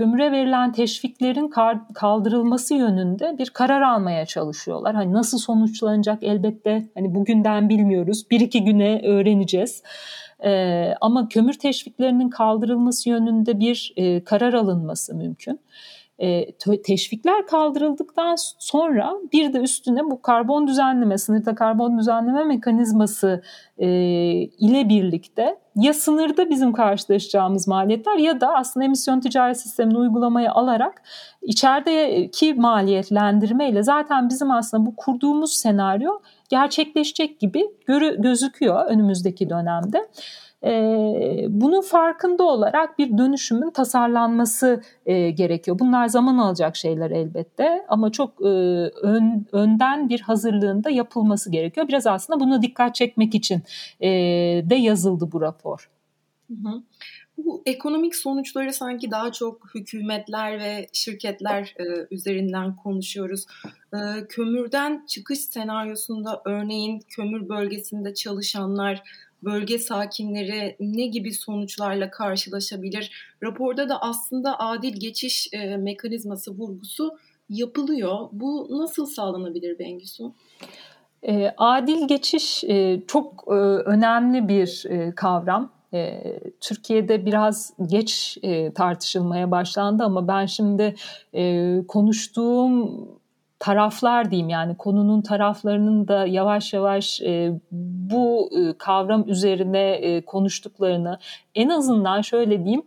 kömüre 0.01 0.33
verilen 0.33 0.73
teşviklerin 0.73 1.51
kaldırılması 1.95 2.75
yönünde 2.75 3.39
bir 3.39 3.51
karar 3.51 3.83
almaya 3.83 4.27
çalışıyorlar. 4.27 4.95
Hani 4.95 5.13
nasıl 5.13 5.39
sonuçlanacak 5.39 6.23
elbette 6.23 6.89
hani 6.95 7.15
bugünden 7.15 7.69
bilmiyoruz. 7.69 8.31
Bir 8.31 8.41
iki 8.41 8.65
güne 8.65 9.01
öğreneceğiz. 9.05 9.83
Ee, 10.45 10.95
ama 11.01 11.29
kömür 11.29 11.53
teşviklerinin 11.53 12.31
kaldırılması 12.31 13.09
yönünde 13.09 13.61
bir 13.61 13.93
e, 13.97 14.25
karar 14.25 14.53
alınması 14.53 15.15
mümkün 15.15 15.61
e, 16.21 16.53
teşvikler 16.85 17.47
kaldırıldıktan 17.47 18.35
sonra 18.59 19.13
bir 19.33 19.53
de 19.53 19.59
üstüne 19.59 20.05
bu 20.05 20.23
karbon 20.23 20.67
düzenleme, 20.67 21.19
sınırda 21.19 21.55
karbon 21.55 21.99
düzenleme 21.99 22.45
mekanizması 22.45 23.43
e, 23.79 23.89
ile 24.43 24.89
birlikte 24.89 25.59
ya 25.77 25.95
sınırda 25.95 26.51
bizim 26.51 26.73
karşılaşacağımız 26.73 27.69
maliyetler 27.69 28.17
ya 28.17 28.41
da 28.41 28.55
aslında 28.55 28.85
emisyon 28.87 29.21
ticaret 29.21 29.61
sistemini 29.61 29.99
uygulamaya 29.99 30.53
alarak 30.53 31.03
içerideki 31.43 32.55
maliyetlendirme 32.55 33.69
ile 33.69 33.83
zaten 33.83 34.29
bizim 34.29 34.51
aslında 34.51 34.87
bu 34.87 34.97
kurduğumuz 34.97 35.53
senaryo 35.53 36.13
gerçekleşecek 36.49 37.41
gibi 37.41 37.67
görü, 37.87 38.23
gözüküyor 38.23 38.87
önümüzdeki 38.87 39.51
dönemde 39.51 40.09
e, 40.65 40.71
bunun 41.49 41.81
farkında 41.81 42.43
olarak 42.43 42.99
bir 42.99 43.19
dönüşümün 43.19 43.71
tasarlanması 43.71 44.83
e, 45.07 45.31
gerekiyor. 45.31 45.79
Bunlar 45.79 46.09
zaman 46.09 46.39
alacak 46.39 46.77
şeyler 46.77 47.11
elbette 47.11 47.85
ama 47.89 48.13
çok 48.13 48.41
e, 48.41 48.49
ön, 49.03 49.47
önden 49.53 50.09
bir 50.09 50.21
hazırlığında 50.21 50.91
yapılması 50.91 51.51
gerekiyor. 51.53 51.89
Biraz 51.89 52.07
aslında 52.07 52.41
buna 52.41 52.63
dikkat 52.63 52.95
çekmek 52.95 53.35
için 53.35 53.63
e, 54.01 54.09
de 54.71 54.75
yazıldı 54.75 55.33
bu 55.33 55.41
rapor. 55.41 55.91
Hı 56.49 56.69
hı. 56.69 56.83
Bu 57.45 57.63
ekonomik 57.67 58.17
sonuçları 58.17 58.73
sanki 58.73 59.11
daha 59.11 59.33
çok 59.33 59.75
hükümetler 59.75 60.61
ve 60.61 60.87
şirketler 60.93 61.75
e, 61.79 61.85
üzerinden 62.11 62.77
konuşuyoruz. 62.77 63.47
E, 63.93 63.99
kömürden 64.29 65.05
çıkış 65.07 65.39
senaryosunda 65.39 66.43
örneğin 66.45 67.01
kömür 67.09 67.49
bölgesinde 67.49 68.15
çalışanlar 68.15 69.03
bölge 69.45 69.79
sakinleri 69.79 70.77
ne 70.81 71.07
gibi 71.07 71.35
sonuçlarla 71.35 72.11
karşılaşabilir? 72.11 73.11
Raporda 73.43 73.89
da 73.89 74.03
aslında 74.03 74.59
adil 74.59 75.01
geçiş 75.01 75.49
e, 75.53 75.77
mekanizması 75.77 76.51
vurgusu 76.51 77.19
yapılıyor. 77.49 78.29
Bu 78.33 78.67
nasıl 78.71 79.07
sağlanabilir 79.07 79.79
Bengisu? 79.79 80.35
E, 81.23 81.55
adil 81.57 82.09
geçiş 82.09 82.65
e, 82.65 83.03
çok 83.07 83.45
e, 83.49 83.53
önemli 83.85 84.49
bir 84.49 84.85
e, 84.89 85.15
kavram. 85.15 85.73
E, 85.95 86.23
Türkiye'de 86.61 87.27
biraz 87.27 87.73
geç 87.87 88.39
e, 88.43 88.73
tartışılmaya 88.73 89.51
başlandı 89.51 90.05
ama 90.05 90.29
ben 90.29 90.47
şimdi 90.47 90.95
e, 91.35 91.75
konuştuğum 91.89 93.09
taraflar 93.59 94.31
diyeyim 94.31 94.49
yani 94.49 94.77
konunun 94.77 95.23
taraflarının 95.23 96.09
da 96.09 96.27
yavaş 96.27 96.73
yavaş 96.73 97.21
e, 97.21 97.61
bu 98.11 98.51
e, 98.53 98.79
kavram 98.79 99.29
üzerine 99.29 99.91
e, 99.91 100.25
konuştuklarını 100.25 101.19
en 101.55 101.69
azından 101.69 102.21
şöyle 102.21 102.65
diyeyim 102.65 102.83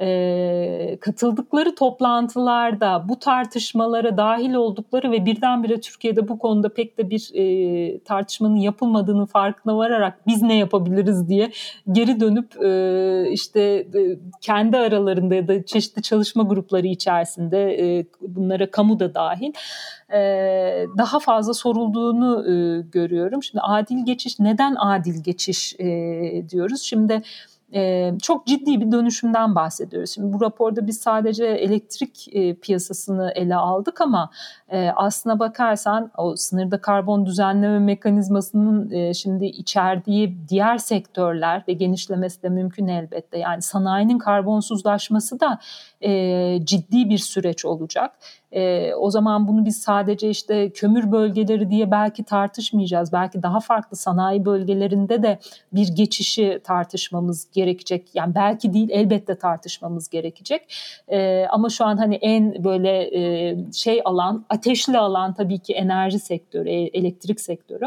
e, 0.00 0.98
katıldıkları 1.00 1.74
toplantılarda 1.74 3.08
bu 3.08 3.18
tartışmalara 3.18 4.16
dahil 4.16 4.54
oldukları 4.54 5.12
ve 5.12 5.26
birdenbire 5.26 5.80
Türkiye'de 5.80 6.28
bu 6.28 6.38
konuda 6.38 6.74
pek 6.74 6.98
de 6.98 7.10
bir 7.10 7.30
e, 7.34 7.98
tartışmanın 7.98 8.56
yapılmadığını 8.56 9.26
farkına 9.26 9.76
vararak 9.76 10.26
biz 10.26 10.42
ne 10.42 10.56
yapabiliriz 10.56 11.28
diye 11.28 11.50
geri 11.92 12.20
dönüp 12.20 12.62
e, 12.62 13.30
işte 13.30 13.60
e, 13.60 14.18
kendi 14.40 14.76
aralarında 14.76 15.34
ya 15.34 15.48
da 15.48 15.64
çeşitli 15.66 16.02
çalışma 16.02 16.42
grupları 16.42 16.86
içerisinde 16.86 17.98
e, 17.98 18.06
bunlara 18.20 18.70
kamu 18.70 19.00
da 19.00 19.14
dahil 19.14 19.52
e, 20.12 20.18
daha 20.98 21.20
fazla 21.20 21.54
sorulduğunu 21.54 22.44
e, 22.46 22.82
görüyorum. 22.82 23.42
Şimdi 23.42 23.62
adil 23.62 24.06
geçiş 24.06 24.40
neden 24.40 24.74
adil 24.74 25.22
geçiş 25.22 25.74
e, 25.78 25.84
diyoruz? 26.48 26.82
Şimdi 26.82 27.22
e, 27.74 28.12
çok 28.22 28.46
ciddi 28.46 28.80
bir 28.80 28.92
dönüşümden 28.92 29.54
bahsediyoruz. 29.54 30.10
Şimdi 30.10 30.32
bu 30.32 30.40
raporda 30.40 30.86
biz 30.86 31.00
sadece 31.00 31.46
elektrik 31.46 32.28
e, 32.32 32.54
piyasasını 32.54 33.32
ele 33.34 33.56
aldık 33.56 34.00
ama 34.00 34.30
e, 34.68 34.90
aslına 34.96 35.38
bakarsan 35.38 36.10
o 36.18 36.36
sınırda 36.36 36.80
karbon 36.80 37.26
düzenleme 37.26 37.78
mekanizmasının 37.78 38.90
e, 38.90 39.14
şimdi 39.14 39.44
içerdiği 39.44 40.38
diğer 40.48 40.78
sektörler 40.78 41.64
ve 41.68 41.72
genişlemesi 41.72 42.42
de 42.42 42.48
mümkün 42.48 42.88
elbette. 42.88 43.38
Yani 43.38 43.62
sanayinin 43.62 44.18
karbonsuzlaşması 44.18 45.40
da 45.40 45.58
e, 46.00 46.58
ciddi 46.64 47.10
bir 47.10 47.18
süreç 47.18 47.64
olacak. 47.64 48.12
E, 48.52 48.94
o 48.94 49.10
zaman 49.10 49.48
bunu 49.48 49.64
biz 49.64 49.80
sadece 49.80 50.30
işte 50.30 50.70
kömür 50.70 51.12
bölgeleri 51.12 51.70
diye 51.70 51.90
belki 51.90 52.24
tartışmayacağız. 52.24 53.12
Belki 53.12 53.42
daha 53.42 53.60
farklı 53.60 53.96
sanayi 53.96 54.44
bölgelerinde 54.44 55.22
de 55.22 55.38
bir 55.72 55.88
geçişi 55.88 56.60
tartışmamız 56.64 57.48
gerekecek. 57.52 58.08
Yani 58.14 58.34
belki 58.34 58.72
değil 58.72 58.88
elbette 58.90 59.34
tartışmamız 59.34 60.08
gerekecek. 60.08 60.74
E, 61.08 61.46
ama 61.50 61.68
şu 61.68 61.84
an 61.84 61.96
hani 61.96 62.14
en 62.14 62.64
böyle 62.64 63.18
e, 63.18 63.56
şey 63.72 64.00
alan, 64.04 64.44
ateşli 64.50 64.98
alan 64.98 65.34
tabii 65.34 65.58
ki 65.58 65.72
enerji 65.72 66.18
sektörü, 66.18 66.68
e, 66.68 66.74
elektrik 66.74 67.40
sektörü. 67.40 67.86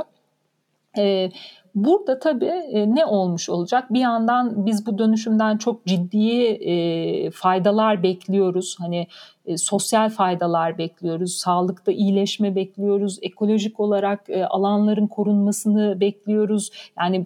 E, 0.97 1.29
Burada 1.75 2.19
tabii 2.19 2.45
e, 2.45 2.95
ne 2.95 3.05
olmuş 3.05 3.49
olacak? 3.49 3.93
Bir 3.93 3.99
yandan 3.99 4.65
biz 4.65 4.85
bu 4.85 4.97
dönüşümden 4.97 5.57
çok 5.57 5.85
ciddi 5.85 7.29
faydalar 7.33 8.03
bekliyoruz. 8.03 8.75
Hani 8.79 9.07
e, 9.45 9.57
sosyal 9.57 10.09
faydalar 10.09 10.77
bekliyoruz, 10.77 11.33
sağlıkta 11.33 11.91
iyileşme 11.91 12.55
bekliyoruz, 12.55 13.19
ekolojik 13.21 13.79
olarak 13.79 14.29
e, 14.29 14.45
alanların 14.45 15.07
korunmasını 15.07 15.99
bekliyoruz. 15.99 16.69
Yani 16.99 17.25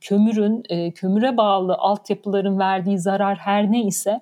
kömürün, 0.00 0.62
e, 0.68 0.90
kömüre 0.90 1.36
bağlı 1.36 1.74
altyapıların 1.74 2.58
verdiği 2.58 2.98
zarar 2.98 3.36
her 3.36 3.72
ne 3.72 3.82
ise 3.82 4.20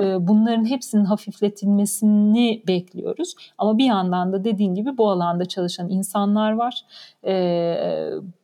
e, 0.00 0.28
bunların 0.28 0.64
hepsinin 0.64 1.04
hafifletilmesini 1.04 2.62
bekliyoruz. 2.68 3.34
Ama 3.58 3.78
bir 3.78 3.84
yandan 3.84 4.32
da 4.32 4.44
dediğin 4.44 4.74
gibi 4.74 4.98
bu 4.98 5.10
alanda 5.10 5.44
çalışan 5.44 5.88
insanlar 5.88 6.52
var. 6.52 6.84
E, 7.26 7.34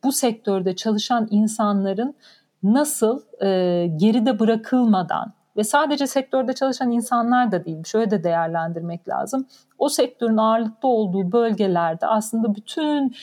bu 0.03 0.11
sektörde 0.11 0.75
çalışan 0.75 1.27
insanların 1.31 2.15
nasıl 2.63 3.21
e, 3.41 3.87
geride 3.97 4.39
bırakılmadan 4.39 5.33
ve 5.59 5.63
sadece 5.63 6.07
sektörde 6.07 6.53
çalışan 6.53 6.91
insanlar 6.91 7.51
da 7.51 7.65
değil, 7.65 7.83
şöyle 7.83 8.11
de 8.11 8.23
değerlendirmek 8.23 9.09
lazım. 9.09 9.47
O 9.77 9.89
sektörün 9.89 10.37
ağırlıkta 10.37 10.87
olduğu 10.87 11.31
bölgelerde 11.31 12.07
aslında 12.07 12.55
bütün 12.55 13.15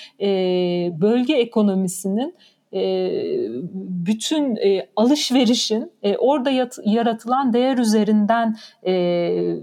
bölge 1.01 1.35
ekonomisinin 1.35 2.35
bütün 4.07 4.57
e, 4.57 4.88
alışverişin 4.96 5.92
e, 6.03 6.16
orada 6.16 6.51
yat, 6.51 6.79
yaratılan 6.85 7.53
değer 7.53 7.79
üzerinden 7.79 8.57
e, 8.83 8.92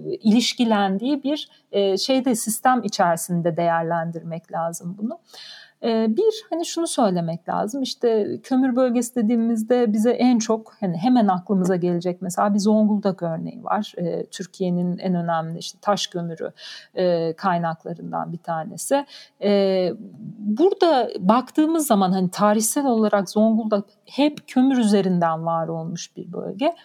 ilişkilendiği 0.04 1.24
bir 1.24 1.50
e, 1.72 1.98
şeyde 1.98 2.36
sistem 2.36 2.82
içerisinde 2.84 3.58
değerlendirmek 3.58 4.52
lazım 4.52 4.98
bunu. 5.02 5.14
Ee, 5.14 5.63
bir 5.84 6.46
hani 6.50 6.66
şunu 6.66 6.88
söylemek 6.88 7.50
lazım 7.50 7.82
işte 7.82 8.40
kömür 8.44 8.76
bölgesi 8.76 9.16
dediğimizde 9.16 9.94
bize 9.94 10.12
en 10.12 10.40
çok 10.40 10.74
hani 10.80 10.98
hemen 10.98 11.28
aklımıza 11.28 11.76
gelecek 11.76 12.22
mesela 12.22 12.54
bir 12.54 12.60
Zonguldak 12.60 13.24
örneği 13.24 13.64
var. 13.64 13.94
Ee, 13.98 14.26
Türkiye'nin 14.26 14.98
en 14.98 15.16
önemli 15.16 15.60
işte 15.60 15.80
taş 15.82 16.08
kömürü 16.08 16.52
e, 16.96 17.34
kaynaklarından 17.34 18.34
bir 18.34 18.38
tanesi. 18.38 19.06
Ee, 19.44 19.94
burada 20.40 21.10
baktığımız 21.20 21.88
zaman 21.88 22.12
hani 22.12 22.30
tarihsel 22.30 22.86
olarak 22.86 23.30
Zonguldak 23.30 23.86
hep 24.06 24.48
kömür 24.48 24.78
üzerinden 24.78 25.46
var 25.46 25.68
olmuş 25.68 26.18
bir 26.18 26.34
bölge. 26.34 26.76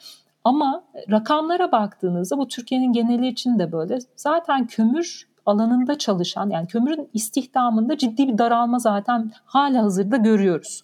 Ama 0.44 0.84
rakamlara 1.10 1.72
baktığınızda 1.72 2.38
bu 2.38 2.48
Türkiye'nin 2.48 2.92
geneli 2.92 3.26
için 3.28 3.58
de 3.58 3.72
böyle. 3.72 3.98
Zaten 4.16 4.66
kömür 4.66 5.28
alanında 5.48 5.98
çalışan 5.98 6.50
yani 6.50 6.66
kömürün 6.66 7.08
istihdamında 7.14 7.98
ciddi 7.98 8.28
bir 8.28 8.38
daralma 8.38 8.78
zaten 8.78 9.32
hala 9.44 9.82
hazırda 9.82 10.16
görüyoruz. 10.16 10.82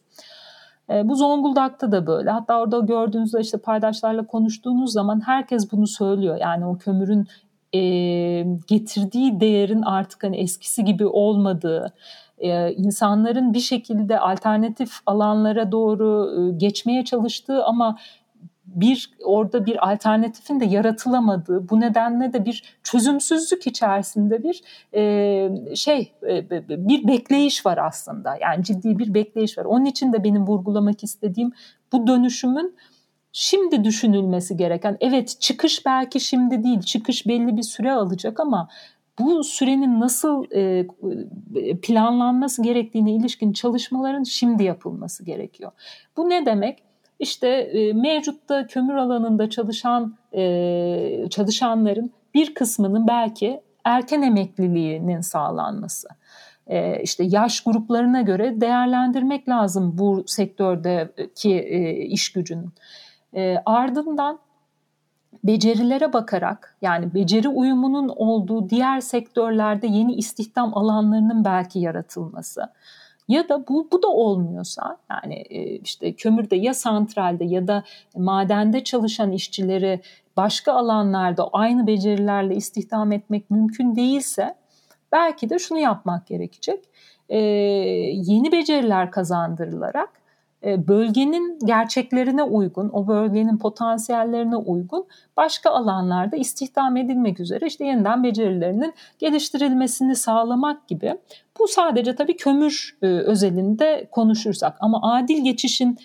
E, 0.90 1.08
bu 1.08 1.14
Zonguldak'ta 1.14 1.92
da 1.92 2.06
böyle. 2.06 2.30
Hatta 2.30 2.60
orada 2.60 2.78
gördüğünüzde 2.78 3.40
işte 3.40 3.58
paydaşlarla 3.58 4.26
konuştuğunuz 4.26 4.92
zaman 4.92 5.26
herkes 5.26 5.72
bunu 5.72 5.86
söylüyor. 5.86 6.36
Yani 6.40 6.66
o 6.66 6.78
kömürün 6.78 7.28
e, 7.74 7.80
getirdiği 8.66 9.40
değerin 9.40 9.82
artık 9.82 10.24
hani 10.24 10.36
eskisi 10.36 10.84
gibi 10.84 11.06
olmadığı, 11.06 11.92
e, 12.38 12.72
insanların 12.72 13.54
bir 13.54 13.60
şekilde 13.60 14.18
alternatif 14.18 14.90
alanlara 15.06 15.72
doğru 15.72 16.30
e, 16.38 16.56
geçmeye 16.56 17.04
çalıştığı 17.04 17.64
ama 17.64 17.98
bir 18.74 19.10
orada 19.24 19.66
bir 19.66 19.92
alternatifin 19.92 20.60
de 20.60 20.64
yaratılamadığı 20.64 21.68
bu 21.68 21.80
nedenle 21.80 22.32
de 22.32 22.44
bir 22.44 22.76
çözümsüzlük 22.82 23.66
içerisinde 23.66 24.42
bir 24.42 24.62
e, 24.94 25.76
şey 25.76 26.12
e, 26.22 26.50
bir 26.88 27.08
bekleyiş 27.08 27.66
var 27.66 27.78
aslında 27.78 28.38
yani 28.40 28.64
ciddi 28.64 28.98
bir 28.98 29.14
bekleyiş 29.14 29.58
var 29.58 29.64
onun 29.64 29.84
için 29.84 30.12
de 30.12 30.24
benim 30.24 30.46
vurgulamak 30.46 31.04
istediğim 31.04 31.52
bu 31.92 32.06
dönüşümün 32.06 32.76
şimdi 33.32 33.84
düşünülmesi 33.84 34.56
gereken 34.56 34.96
evet 35.00 35.36
çıkış 35.40 35.86
belki 35.86 36.20
şimdi 36.20 36.64
değil 36.64 36.80
çıkış 36.80 37.26
belli 37.26 37.56
bir 37.56 37.62
süre 37.62 37.92
alacak 37.92 38.40
ama 38.40 38.68
bu 39.18 39.44
sürenin 39.44 40.00
nasıl 40.00 40.44
e, 40.52 40.86
planlanması 41.82 42.62
gerektiğine 42.62 43.14
ilişkin 43.14 43.52
çalışmaların 43.52 44.22
şimdi 44.22 44.64
yapılması 44.64 45.24
gerekiyor. 45.24 45.72
Bu 46.16 46.28
ne 46.28 46.46
demek? 46.46 46.83
İşte 47.18 47.48
e, 47.48 47.92
mevcutta 47.92 48.66
kömür 48.66 48.94
alanında 48.94 49.50
çalışan 49.50 50.16
e, 50.32 51.26
çalışanların 51.30 52.12
bir 52.34 52.54
kısmının 52.54 53.08
belki 53.08 53.60
erken 53.84 54.22
emekliliğinin 54.22 55.20
sağlanması. 55.20 56.08
E, 56.66 57.02
işte 57.02 57.24
yaş 57.24 57.60
gruplarına 57.60 58.22
göre 58.22 58.60
değerlendirmek 58.60 59.48
lazım 59.48 59.98
bu 59.98 60.24
sektördeki 60.26 61.54
e, 61.54 61.96
iş 61.96 62.32
gücünün. 62.32 62.72
E, 63.34 63.56
ardından 63.66 64.38
becerilere 65.44 66.12
bakarak 66.12 66.76
yani 66.82 67.14
beceri 67.14 67.48
uyumunun 67.48 68.08
olduğu 68.08 68.70
diğer 68.70 69.00
sektörlerde 69.00 69.86
yeni 69.86 70.14
istihdam 70.14 70.78
alanlarının 70.78 71.44
belki 71.44 71.78
yaratılması 71.78 72.72
ya 73.28 73.48
da 73.48 73.68
bu, 73.68 73.88
bu 73.92 74.02
da 74.02 74.08
olmuyorsa 74.08 74.98
yani 75.10 75.34
e, 75.34 75.62
işte 75.62 76.12
kömürde 76.12 76.56
ya 76.56 76.74
santralde 76.74 77.44
ya 77.44 77.68
da 77.68 77.84
madende 78.16 78.84
çalışan 78.84 79.32
işçileri 79.32 80.00
başka 80.36 80.72
alanlarda 80.72 81.48
aynı 81.52 81.86
becerilerle 81.86 82.54
istihdam 82.56 83.12
etmek 83.12 83.50
mümkün 83.50 83.96
değilse 83.96 84.54
belki 85.12 85.50
de 85.50 85.58
şunu 85.58 85.78
yapmak 85.78 86.26
gerekecek. 86.26 86.84
Ee, 87.28 87.38
yeni 88.14 88.52
beceriler 88.52 89.10
kazandırılarak 89.10 90.23
bölgenin 90.88 91.58
gerçeklerine 91.64 92.42
uygun, 92.42 92.90
o 92.92 93.08
bölgenin 93.08 93.58
potansiyellerine 93.58 94.56
uygun 94.56 95.06
başka 95.36 95.70
alanlarda 95.70 96.36
istihdam 96.36 96.96
edilmek 96.96 97.40
üzere 97.40 97.66
işte 97.66 97.84
yeniden 97.84 98.24
becerilerinin 98.24 98.94
geliştirilmesini 99.18 100.16
sağlamak 100.16 100.88
gibi. 100.88 101.14
Bu 101.58 101.68
sadece 101.68 102.14
tabii 102.14 102.36
kömür 102.36 102.98
e, 103.02 103.06
özelinde 103.06 104.08
konuşursak 104.10 104.76
ama 104.80 105.12
adil 105.12 105.44
geçişin 105.44 105.98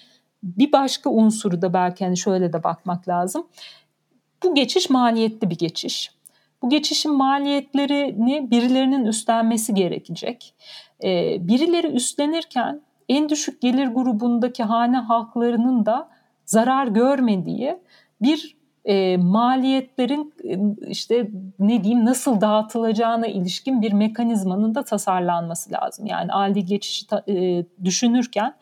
bir 0.44 0.72
başka 0.72 1.10
unsuru 1.10 1.62
da 1.62 1.74
belki 1.74 2.06
hani 2.06 2.18
şöyle 2.18 2.54
de 2.54 2.64
bakmak 2.64 3.08
lazım. 3.08 3.48
Bu 4.44 4.56
geçiş 4.56 4.90
maliyetli 4.90 5.50
bir 5.50 5.58
geçiş. 5.58 6.12
Bu 6.62 6.70
geçişin 6.70 7.14
maliyetlerini 7.14 8.52
birilerinin 8.52 9.06
üstlenmesi 9.06 9.74
gerekecek. 9.74 10.54
Ee, 11.04 11.38
birileri 11.48 11.88
üstlenirken 11.88 12.82
en 13.10 13.30
düşük 13.30 13.62
gelir 13.62 13.88
grubundaki 13.88 14.64
hane 14.64 14.98
halklarının 14.98 15.86
da 15.86 16.10
zarar 16.46 16.88
görmediği 16.88 17.78
bir 18.22 18.60
e, 18.86 19.18
maliyetlerin 19.18 20.34
e, 20.44 20.58
işte 20.90 21.30
ne 21.60 21.84
diyeyim 21.84 22.06
nasıl 22.06 22.42
dağıtılacağına 22.42 23.28
ilişkin 23.28 23.82
bir 23.82 23.94
mekanizmanın 23.94 24.76
da 24.76 24.84
tasarlanması 24.84 25.72
lazım. 25.72 26.06
Yani 26.06 26.34
adil 26.34 26.66
geçişi 26.66 27.08
ta, 27.08 27.24
e, 27.28 27.66
düşünürken 27.84 28.54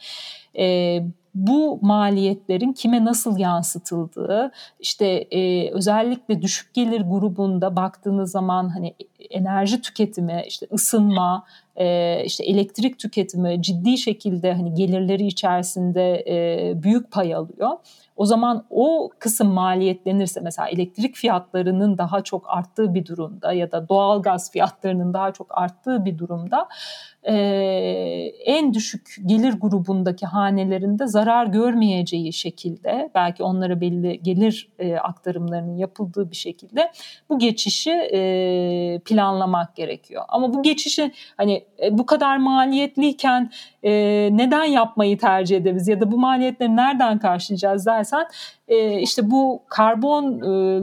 e, 0.59 0.99
bu 1.35 1.79
maliyetlerin 1.81 2.73
kime 2.73 3.05
nasıl 3.05 3.37
yansıtıldığı, 3.37 4.51
işte 4.79 5.05
e, 5.07 5.71
özellikle 5.71 6.41
düşük 6.41 6.73
gelir 6.73 7.01
grubunda 7.01 7.75
baktığınız 7.75 8.31
zaman 8.31 8.69
hani 8.69 8.95
enerji 9.29 9.81
tüketimi, 9.81 10.43
işte 10.47 10.67
ısınma, 10.73 11.45
e, 11.75 12.21
işte 12.25 12.45
elektrik 12.45 12.99
tüketimi 12.99 13.61
ciddi 13.61 13.97
şekilde 13.97 14.53
hani 14.53 14.73
gelirleri 14.73 15.27
içerisinde 15.27 16.23
e, 16.27 16.73
büyük 16.83 17.11
pay 17.11 17.35
alıyor. 17.35 17.69
O 18.17 18.25
zaman 18.25 18.65
o 18.69 19.09
kısım 19.19 19.47
maliyetlenirse 19.47 20.39
mesela 20.39 20.67
elektrik 20.67 21.15
fiyatlarının 21.15 21.97
daha 21.97 22.21
çok 22.21 22.45
arttığı 22.49 22.93
bir 22.93 23.05
durumda 23.05 23.53
ya 23.53 23.71
da 23.71 23.89
doğal 23.89 24.21
gaz 24.21 24.51
fiyatlarının 24.51 25.13
daha 25.13 25.31
çok 25.31 25.57
arttığı 25.57 26.05
bir 26.05 26.17
durumda 26.17 26.67
e, 27.23 27.35
en 28.45 28.73
düşük 28.73 29.15
gelir 29.25 29.53
grubundaki 29.53 30.25
hanelerinde 30.25 31.07
zarar 31.07 31.45
görmeyeceği 31.45 32.33
şekilde 32.33 33.11
belki 33.15 33.43
onlara 33.43 33.81
belli 33.81 34.23
gelir 34.23 34.69
e, 34.79 34.95
aktarımlarının 34.95 35.77
yapıldığı 35.77 36.31
bir 36.31 36.35
şekilde 36.35 36.91
bu 37.29 37.39
geçişi 37.39 37.91
e, 37.91 38.99
planlamak 39.05 39.75
gerekiyor. 39.75 40.23
Ama 40.27 40.53
bu 40.53 40.63
geçişi 40.63 41.11
hani 41.37 41.65
e, 41.83 41.97
bu 41.97 42.05
kadar 42.05 42.37
maliyetliyken 42.37 43.51
e, 43.83 43.91
neden 44.31 44.65
yapmayı 44.65 45.17
tercih 45.17 45.57
ederiz 45.57 45.87
ya 45.87 46.01
da 46.01 46.11
bu 46.11 46.17
maliyetleri 46.17 46.75
nereden 46.75 47.19
karşılayacağız 47.19 47.83
dersen 48.07 48.27
e, 48.67 49.01
işte 49.01 49.31
bu 49.31 49.63
karbon 49.69 50.41
e, 50.41 50.81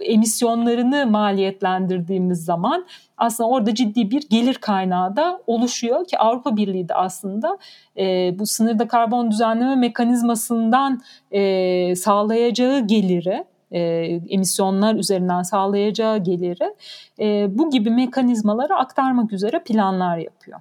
emisyonlarını 0.00 1.06
maliyetlendirdiğimiz 1.06 2.44
zaman 2.44 2.86
aslında 3.16 3.48
orada 3.48 3.74
ciddi 3.74 4.10
bir 4.10 4.28
gelir 4.30 4.54
kaynağı 4.54 5.16
da 5.16 5.40
oluşuyor 5.46 6.06
ki 6.06 6.18
Avrupa 6.18 6.56
Birliği 6.56 6.88
de 6.88 6.94
aslında 6.94 7.58
e, 7.96 8.34
bu 8.38 8.46
sınırda 8.46 8.88
karbon 8.88 9.30
düzenleme 9.30 9.76
mekanizmasından 9.76 11.02
e, 11.30 11.96
sağlayacağı 11.96 12.86
geliri 12.86 13.44
e, 13.70 13.80
emisyonlar 14.28 14.94
üzerinden 14.94 15.42
sağlayacağı 15.42 16.18
geliri 16.18 16.74
e, 17.20 17.58
bu 17.58 17.70
gibi 17.70 17.90
mekanizmalara 17.90 18.78
aktarmak 18.78 19.32
üzere 19.32 19.62
planlar 19.62 20.18
yapıyor. 20.18 20.60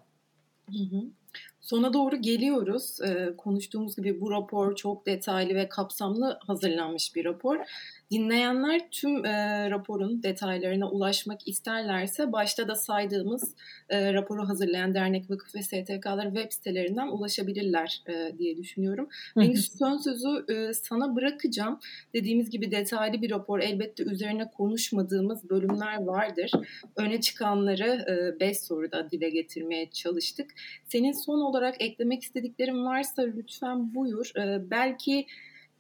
Hı 0.70 0.84
hı. 0.84 1.04
Sona 1.68 1.94
doğru 1.94 2.16
geliyoruz. 2.16 3.02
Ee, 3.02 3.34
konuştuğumuz 3.38 3.96
gibi 3.96 4.22
bu 4.22 4.32
rapor 4.32 4.76
çok 4.76 5.06
detaylı 5.06 5.56
ve 5.56 5.70
kapsamlı 5.70 6.40
hazırlanmış 6.48 7.16
bir 7.16 7.26
rapor. 7.26 7.58
Dinleyenler 8.12 8.82
tüm 8.92 9.26
e, 9.26 9.70
raporun 9.70 10.24
detaylarına 10.24 10.90
ulaşmak 10.90 11.48
isterlerse 11.48 12.32
başta 12.32 12.68
da 12.68 12.76
saydığımız 12.76 13.56
e, 13.90 14.14
raporu 14.14 14.50
hazırlayan 14.50 14.94
dernek, 14.94 15.30
vakıf 15.30 15.56
ve 15.56 15.62
STK'lar 15.62 16.26
web 16.26 16.52
sitelerinden 16.52 17.08
ulaşabilirler 17.08 18.02
e, 18.10 18.38
diye 18.38 18.58
düşünüyorum. 18.58 19.10
Ben 19.38 19.54
son 19.54 19.98
sözü 19.98 20.46
e, 20.54 20.74
sana 20.74 21.16
bırakacağım. 21.16 21.80
Dediğimiz 22.14 22.50
gibi 22.50 22.72
detaylı 22.72 23.22
bir 23.22 23.32
rapor. 23.32 23.60
Elbette 23.60 24.04
üzerine 24.04 24.52
konuşmadığımız 24.52 25.50
bölümler 25.50 26.04
vardır. 26.04 26.52
Öne 26.96 27.22
çıkanları 27.22 28.06
5 28.40 28.50
e, 28.50 28.54
soruda 28.54 29.12
dile 29.12 29.30
getirmeye 29.30 29.90
çalıştık. 29.92 30.52
Senin 30.86 31.12
son 31.12 31.42
olarak 31.42 31.57
eklemek 31.80 32.24
istediklerin 32.24 32.86
varsa 32.86 33.22
lütfen 33.22 33.96
buyur. 33.96 34.32
E, 34.38 34.70
belki 34.72 35.26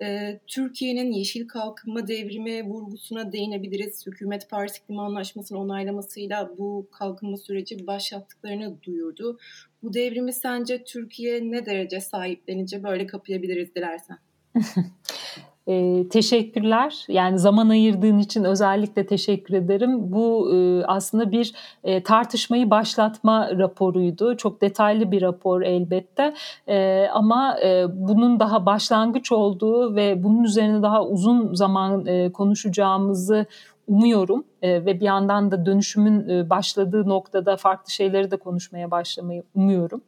e, 0.01 0.39
Türkiye'nin 0.47 1.11
yeşil 1.11 1.47
kalkınma 1.47 2.07
devrimi 2.07 2.63
vurgusuna 2.63 3.31
değinebiliriz. 3.31 4.07
Hükümet 4.07 4.49
Paris 4.49 4.77
İklim 4.77 4.99
Anlaşması'nı 4.99 5.59
onaylamasıyla 5.59 6.57
bu 6.57 6.87
kalkınma 6.91 7.37
süreci 7.37 7.87
başlattıklarını 7.87 8.83
duyurdu. 8.83 9.39
Bu 9.83 9.93
devrimi 9.93 10.33
sence 10.33 10.83
Türkiye 10.83 11.51
ne 11.51 11.65
derece 11.65 11.99
sahiplenince 12.01 12.83
böyle 12.83 13.07
kapayabiliriz 13.07 13.75
dilersen? 13.75 14.17
E, 15.67 16.07
teşekkürler. 16.09 17.05
Yani 17.07 17.39
zaman 17.39 17.69
ayırdığın 17.69 18.19
için 18.19 18.43
özellikle 18.43 19.05
teşekkür 19.05 19.53
ederim. 19.53 20.11
Bu 20.11 20.55
e, 20.55 20.85
aslında 20.85 21.31
bir 21.31 21.53
e, 21.83 22.03
tartışmayı 22.03 22.69
başlatma 22.69 23.49
raporuydu. 23.57 24.37
Çok 24.37 24.61
detaylı 24.61 25.11
bir 25.11 25.21
rapor 25.21 25.61
elbette. 25.61 26.33
E, 26.67 27.07
ama 27.13 27.59
e, 27.63 27.85
bunun 27.93 28.39
daha 28.39 28.65
başlangıç 28.65 29.31
olduğu 29.31 29.95
ve 29.95 30.23
bunun 30.23 30.43
üzerine 30.43 30.81
daha 30.81 31.05
uzun 31.05 31.53
zaman 31.53 32.05
e, 32.05 32.31
konuşacağımızı 32.31 33.45
umuyorum 33.87 34.43
e, 34.61 34.85
ve 34.85 34.99
bir 34.99 35.05
yandan 35.05 35.51
da 35.51 35.65
dönüşümün 35.65 36.29
e, 36.29 36.49
başladığı 36.49 37.09
noktada 37.09 37.57
farklı 37.57 37.91
şeyleri 37.91 38.31
de 38.31 38.37
konuşmaya 38.37 38.91
başlamayı 38.91 39.43
umuyorum. 39.55 40.01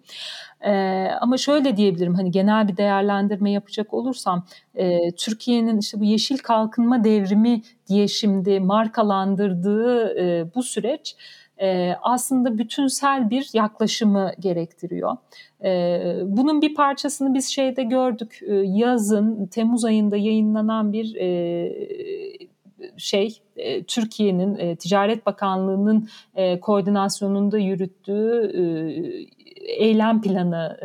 E, 0.61 0.71
ama 1.21 1.37
şöyle 1.37 1.77
diyebilirim 1.77 2.15
hani 2.15 2.31
genel 2.31 2.67
bir 2.67 2.77
değerlendirme 2.77 3.51
yapacak 3.51 3.93
olursam 3.93 4.45
e, 4.75 5.11
Türkiye'nin 5.11 5.77
işte 5.77 5.99
bu 5.99 6.03
yeşil 6.03 6.37
kalkınma 6.37 7.03
devrimi 7.03 7.61
diye 7.87 8.07
şimdi 8.07 8.59
markalandırdığı 8.59 10.19
e, 10.19 10.55
bu 10.55 10.63
süreç 10.63 11.15
e, 11.61 11.95
aslında 12.01 12.57
bütünsel 12.57 13.29
bir 13.29 13.49
yaklaşımı 13.53 14.31
gerektiriyor. 14.39 15.17
E, 15.63 16.01
bunun 16.23 16.61
bir 16.61 16.75
parçasını 16.75 17.33
biz 17.33 17.47
şeyde 17.47 17.83
gördük 17.83 18.39
e, 18.47 18.55
yazın 18.55 19.45
Temmuz 19.45 19.85
ayında 19.85 20.17
yayınlanan 20.17 20.93
bir 20.93 21.15
e, 21.15 22.48
şey 22.97 23.41
e, 23.55 23.83
Türkiye'nin 23.83 24.57
e, 24.57 24.75
Ticaret 24.75 25.25
Bakanlığı'nın 25.25 26.09
e, 26.35 26.59
koordinasyonunda 26.59 27.57
yürüttüğü 27.57 28.51
eylem 29.59 30.21
planı 30.21 30.77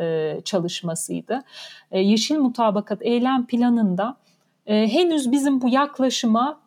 çalışmasıydı. 0.45 1.43
Yeşil 1.91 2.37
Mutabakat 2.37 3.01
eylem 3.01 3.45
planında 3.45 4.17
henüz 4.65 5.31
bizim 5.31 5.61
bu 5.61 5.69
yaklaşıma 5.69 6.59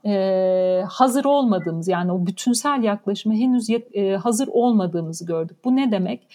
hazır 0.89 1.25
olmadığımız 1.25 1.89
yani 1.89 2.13
o 2.13 2.27
bütünsel 2.27 2.83
yaklaşıma 2.83 3.35
henüz 3.35 3.69
hazır 4.23 4.49
olmadığımızı 4.49 5.27
gördük. 5.27 5.57
Bu 5.65 5.77
ne 5.77 5.93
demek? 5.93 6.29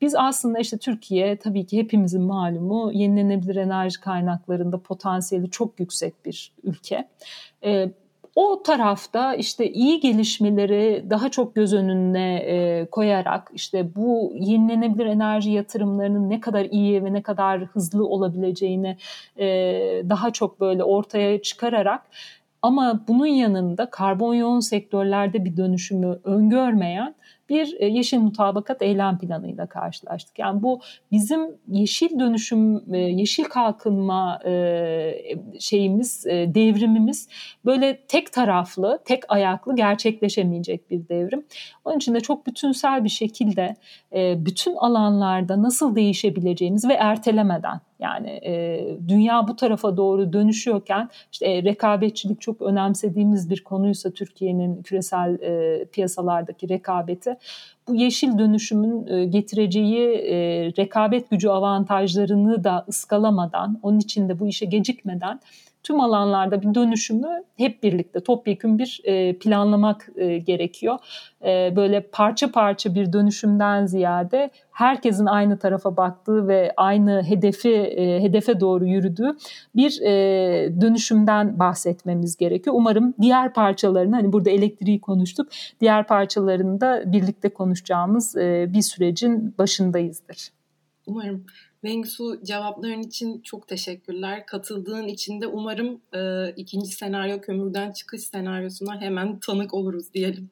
Biz 0.00 0.14
aslında 0.14 0.58
işte 0.58 0.78
Türkiye 0.78 1.36
tabii 1.36 1.66
ki 1.66 1.78
hepimizin 1.78 2.22
malumu 2.22 2.92
yenilenebilir 2.92 3.56
enerji 3.56 4.00
kaynaklarında 4.00 4.78
potansiyeli 4.78 5.50
çok 5.50 5.80
yüksek 5.80 6.24
bir 6.24 6.52
ülke. 6.62 7.08
O 8.36 8.62
tarafta 8.62 9.34
işte 9.34 9.72
iyi 9.72 10.00
gelişmeleri 10.00 11.04
daha 11.10 11.28
çok 11.28 11.54
göz 11.54 11.72
önüne 11.74 12.36
e, 12.36 12.86
koyarak 12.86 13.50
işte 13.54 13.94
bu 13.94 14.32
yenilenebilir 14.34 15.06
enerji 15.06 15.50
yatırımlarının 15.50 16.30
ne 16.30 16.40
kadar 16.40 16.64
iyi 16.64 17.04
ve 17.04 17.12
ne 17.12 17.22
kadar 17.22 17.64
hızlı 17.64 18.06
olabileceğini 18.06 18.96
e, 19.38 19.46
daha 20.08 20.30
çok 20.30 20.60
böyle 20.60 20.84
ortaya 20.84 21.42
çıkararak 21.42 22.02
ama 22.64 23.04
bunun 23.08 23.26
yanında 23.26 23.90
karbon 23.90 24.34
yoğun 24.34 24.60
sektörlerde 24.60 25.44
bir 25.44 25.56
dönüşümü 25.56 26.18
öngörmeyen 26.24 27.14
bir 27.48 27.76
e, 27.78 27.86
yeşil 27.86 28.18
mutabakat 28.18 28.82
eylem 28.82 29.18
planıyla 29.18 29.66
karşılaştık. 29.66 30.38
Yani 30.38 30.62
bu 30.62 30.80
bizim 31.12 31.40
yeşil 31.68 32.18
dönüşüm, 32.18 32.94
e, 32.94 32.98
yeşil 32.98 33.44
kalkınma 33.44 34.40
e, 34.44 35.14
şeyimiz, 35.60 36.24
devrimimiz 36.26 37.28
böyle 37.64 37.96
tek 37.96 38.32
taraflı, 38.32 38.98
tek 39.04 39.22
ayaklı 39.28 39.76
gerçekleşemeyecek 39.76 40.90
bir 40.90 41.08
devrim. 41.08 41.46
Onun 41.84 41.96
için 41.96 42.14
de 42.14 42.20
çok 42.20 42.46
bütünsel 42.46 43.04
bir 43.04 43.08
şekilde 43.08 43.76
bütün 44.44 44.76
alanlarda 44.76 45.62
nasıl 45.62 45.96
değişebileceğimiz 45.96 46.88
ve 46.88 46.92
ertelemeden 46.92 47.80
yani 48.04 48.30
e, 48.30 48.82
dünya 49.08 49.48
bu 49.48 49.56
tarafa 49.56 49.96
doğru 49.96 50.32
dönüşüyorken 50.32 51.08
işte 51.32 51.46
e, 51.46 51.62
rekabetçilik 51.62 52.40
çok 52.40 52.62
önemsediğimiz 52.62 53.50
bir 53.50 53.64
konuysa 53.64 54.10
Türkiye'nin 54.10 54.82
küresel 54.82 55.40
e, 55.40 55.84
piyasalardaki 55.84 56.68
rekabeti 56.68 57.36
bu 57.88 57.94
yeşil 57.94 58.38
dönüşümün 58.38 59.06
e, 59.06 59.24
getireceği 59.24 60.08
e, 60.08 60.36
rekabet 60.78 61.30
gücü 61.30 61.48
avantajlarını 61.48 62.64
da 62.64 62.84
ıskalamadan 62.88 63.78
onun 63.82 63.98
için 63.98 64.28
de 64.28 64.38
bu 64.40 64.48
işe 64.48 64.66
gecikmeden 64.66 65.40
tüm 65.84 66.00
alanlarda 66.00 66.62
bir 66.62 66.74
dönüşümü 66.74 67.44
hep 67.56 67.82
birlikte 67.82 68.20
topyekun 68.20 68.78
bir 68.78 69.00
e, 69.04 69.38
planlamak 69.38 70.08
e, 70.16 70.38
gerekiyor. 70.38 70.98
E, 71.44 71.76
böyle 71.76 72.00
parça 72.00 72.52
parça 72.52 72.94
bir 72.94 73.12
dönüşümden 73.12 73.86
ziyade 73.86 74.50
herkesin 74.70 75.26
aynı 75.26 75.58
tarafa 75.58 75.96
baktığı 75.96 76.48
ve 76.48 76.72
aynı 76.76 77.22
hedefi 77.22 77.74
e, 77.74 78.22
hedefe 78.22 78.60
doğru 78.60 78.86
yürüdüğü 78.86 79.36
bir 79.76 80.00
e, 80.02 80.80
dönüşümden 80.80 81.58
bahsetmemiz 81.58 82.36
gerekiyor. 82.36 82.76
Umarım 82.78 83.14
diğer 83.20 83.52
parçalarını 83.52 84.14
hani 84.16 84.32
burada 84.32 84.50
elektriği 84.50 85.00
konuştuk. 85.00 85.48
Diğer 85.80 86.06
parçalarını 86.06 86.80
da 86.80 87.12
birlikte 87.12 87.48
konuşacağımız 87.48 88.36
e, 88.36 88.66
bir 88.72 88.82
sürecin 88.82 89.54
başındayızdır. 89.58 90.48
Umarım. 91.06 91.44
Bengsu 91.84 92.42
cevapların 92.44 93.02
için 93.02 93.40
çok 93.40 93.68
teşekkürler. 93.68 94.46
Katıldığın 94.46 95.08
için 95.08 95.40
de 95.40 95.46
umarım 95.46 96.00
e, 96.14 96.50
ikinci 96.56 96.92
senaryo 96.92 97.40
kömürden 97.40 97.92
çıkış 97.92 98.22
senaryosuna 98.22 99.00
hemen 99.00 99.38
tanık 99.38 99.74
oluruz 99.74 100.14
diyelim. 100.14 100.50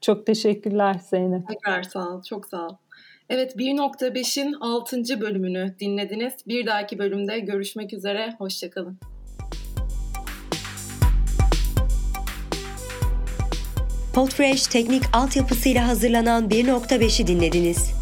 Çok 0.00 0.26
teşekkürler 0.26 1.00
Zeynep. 1.10 1.48
Tekrar 1.48 1.82
sağ 1.82 2.08
ol, 2.08 2.22
çok 2.22 2.46
sağ 2.46 2.66
ol. 2.68 2.76
Evet 3.28 3.56
1.5'in 3.56 4.52
6. 4.52 5.20
bölümünü 5.20 5.74
dinlediniz. 5.80 6.32
Bir 6.46 6.66
dahaki 6.66 6.98
bölümde 6.98 7.38
görüşmek 7.38 7.92
üzere, 7.92 8.34
hoşçakalın. 8.38 8.98
Podfresh 14.14 14.66
teknik 14.66 15.02
altyapısıyla 15.12 15.88
hazırlanan 15.88 16.48
1.5'i 16.48 17.26
dinlediniz. 17.26 17.97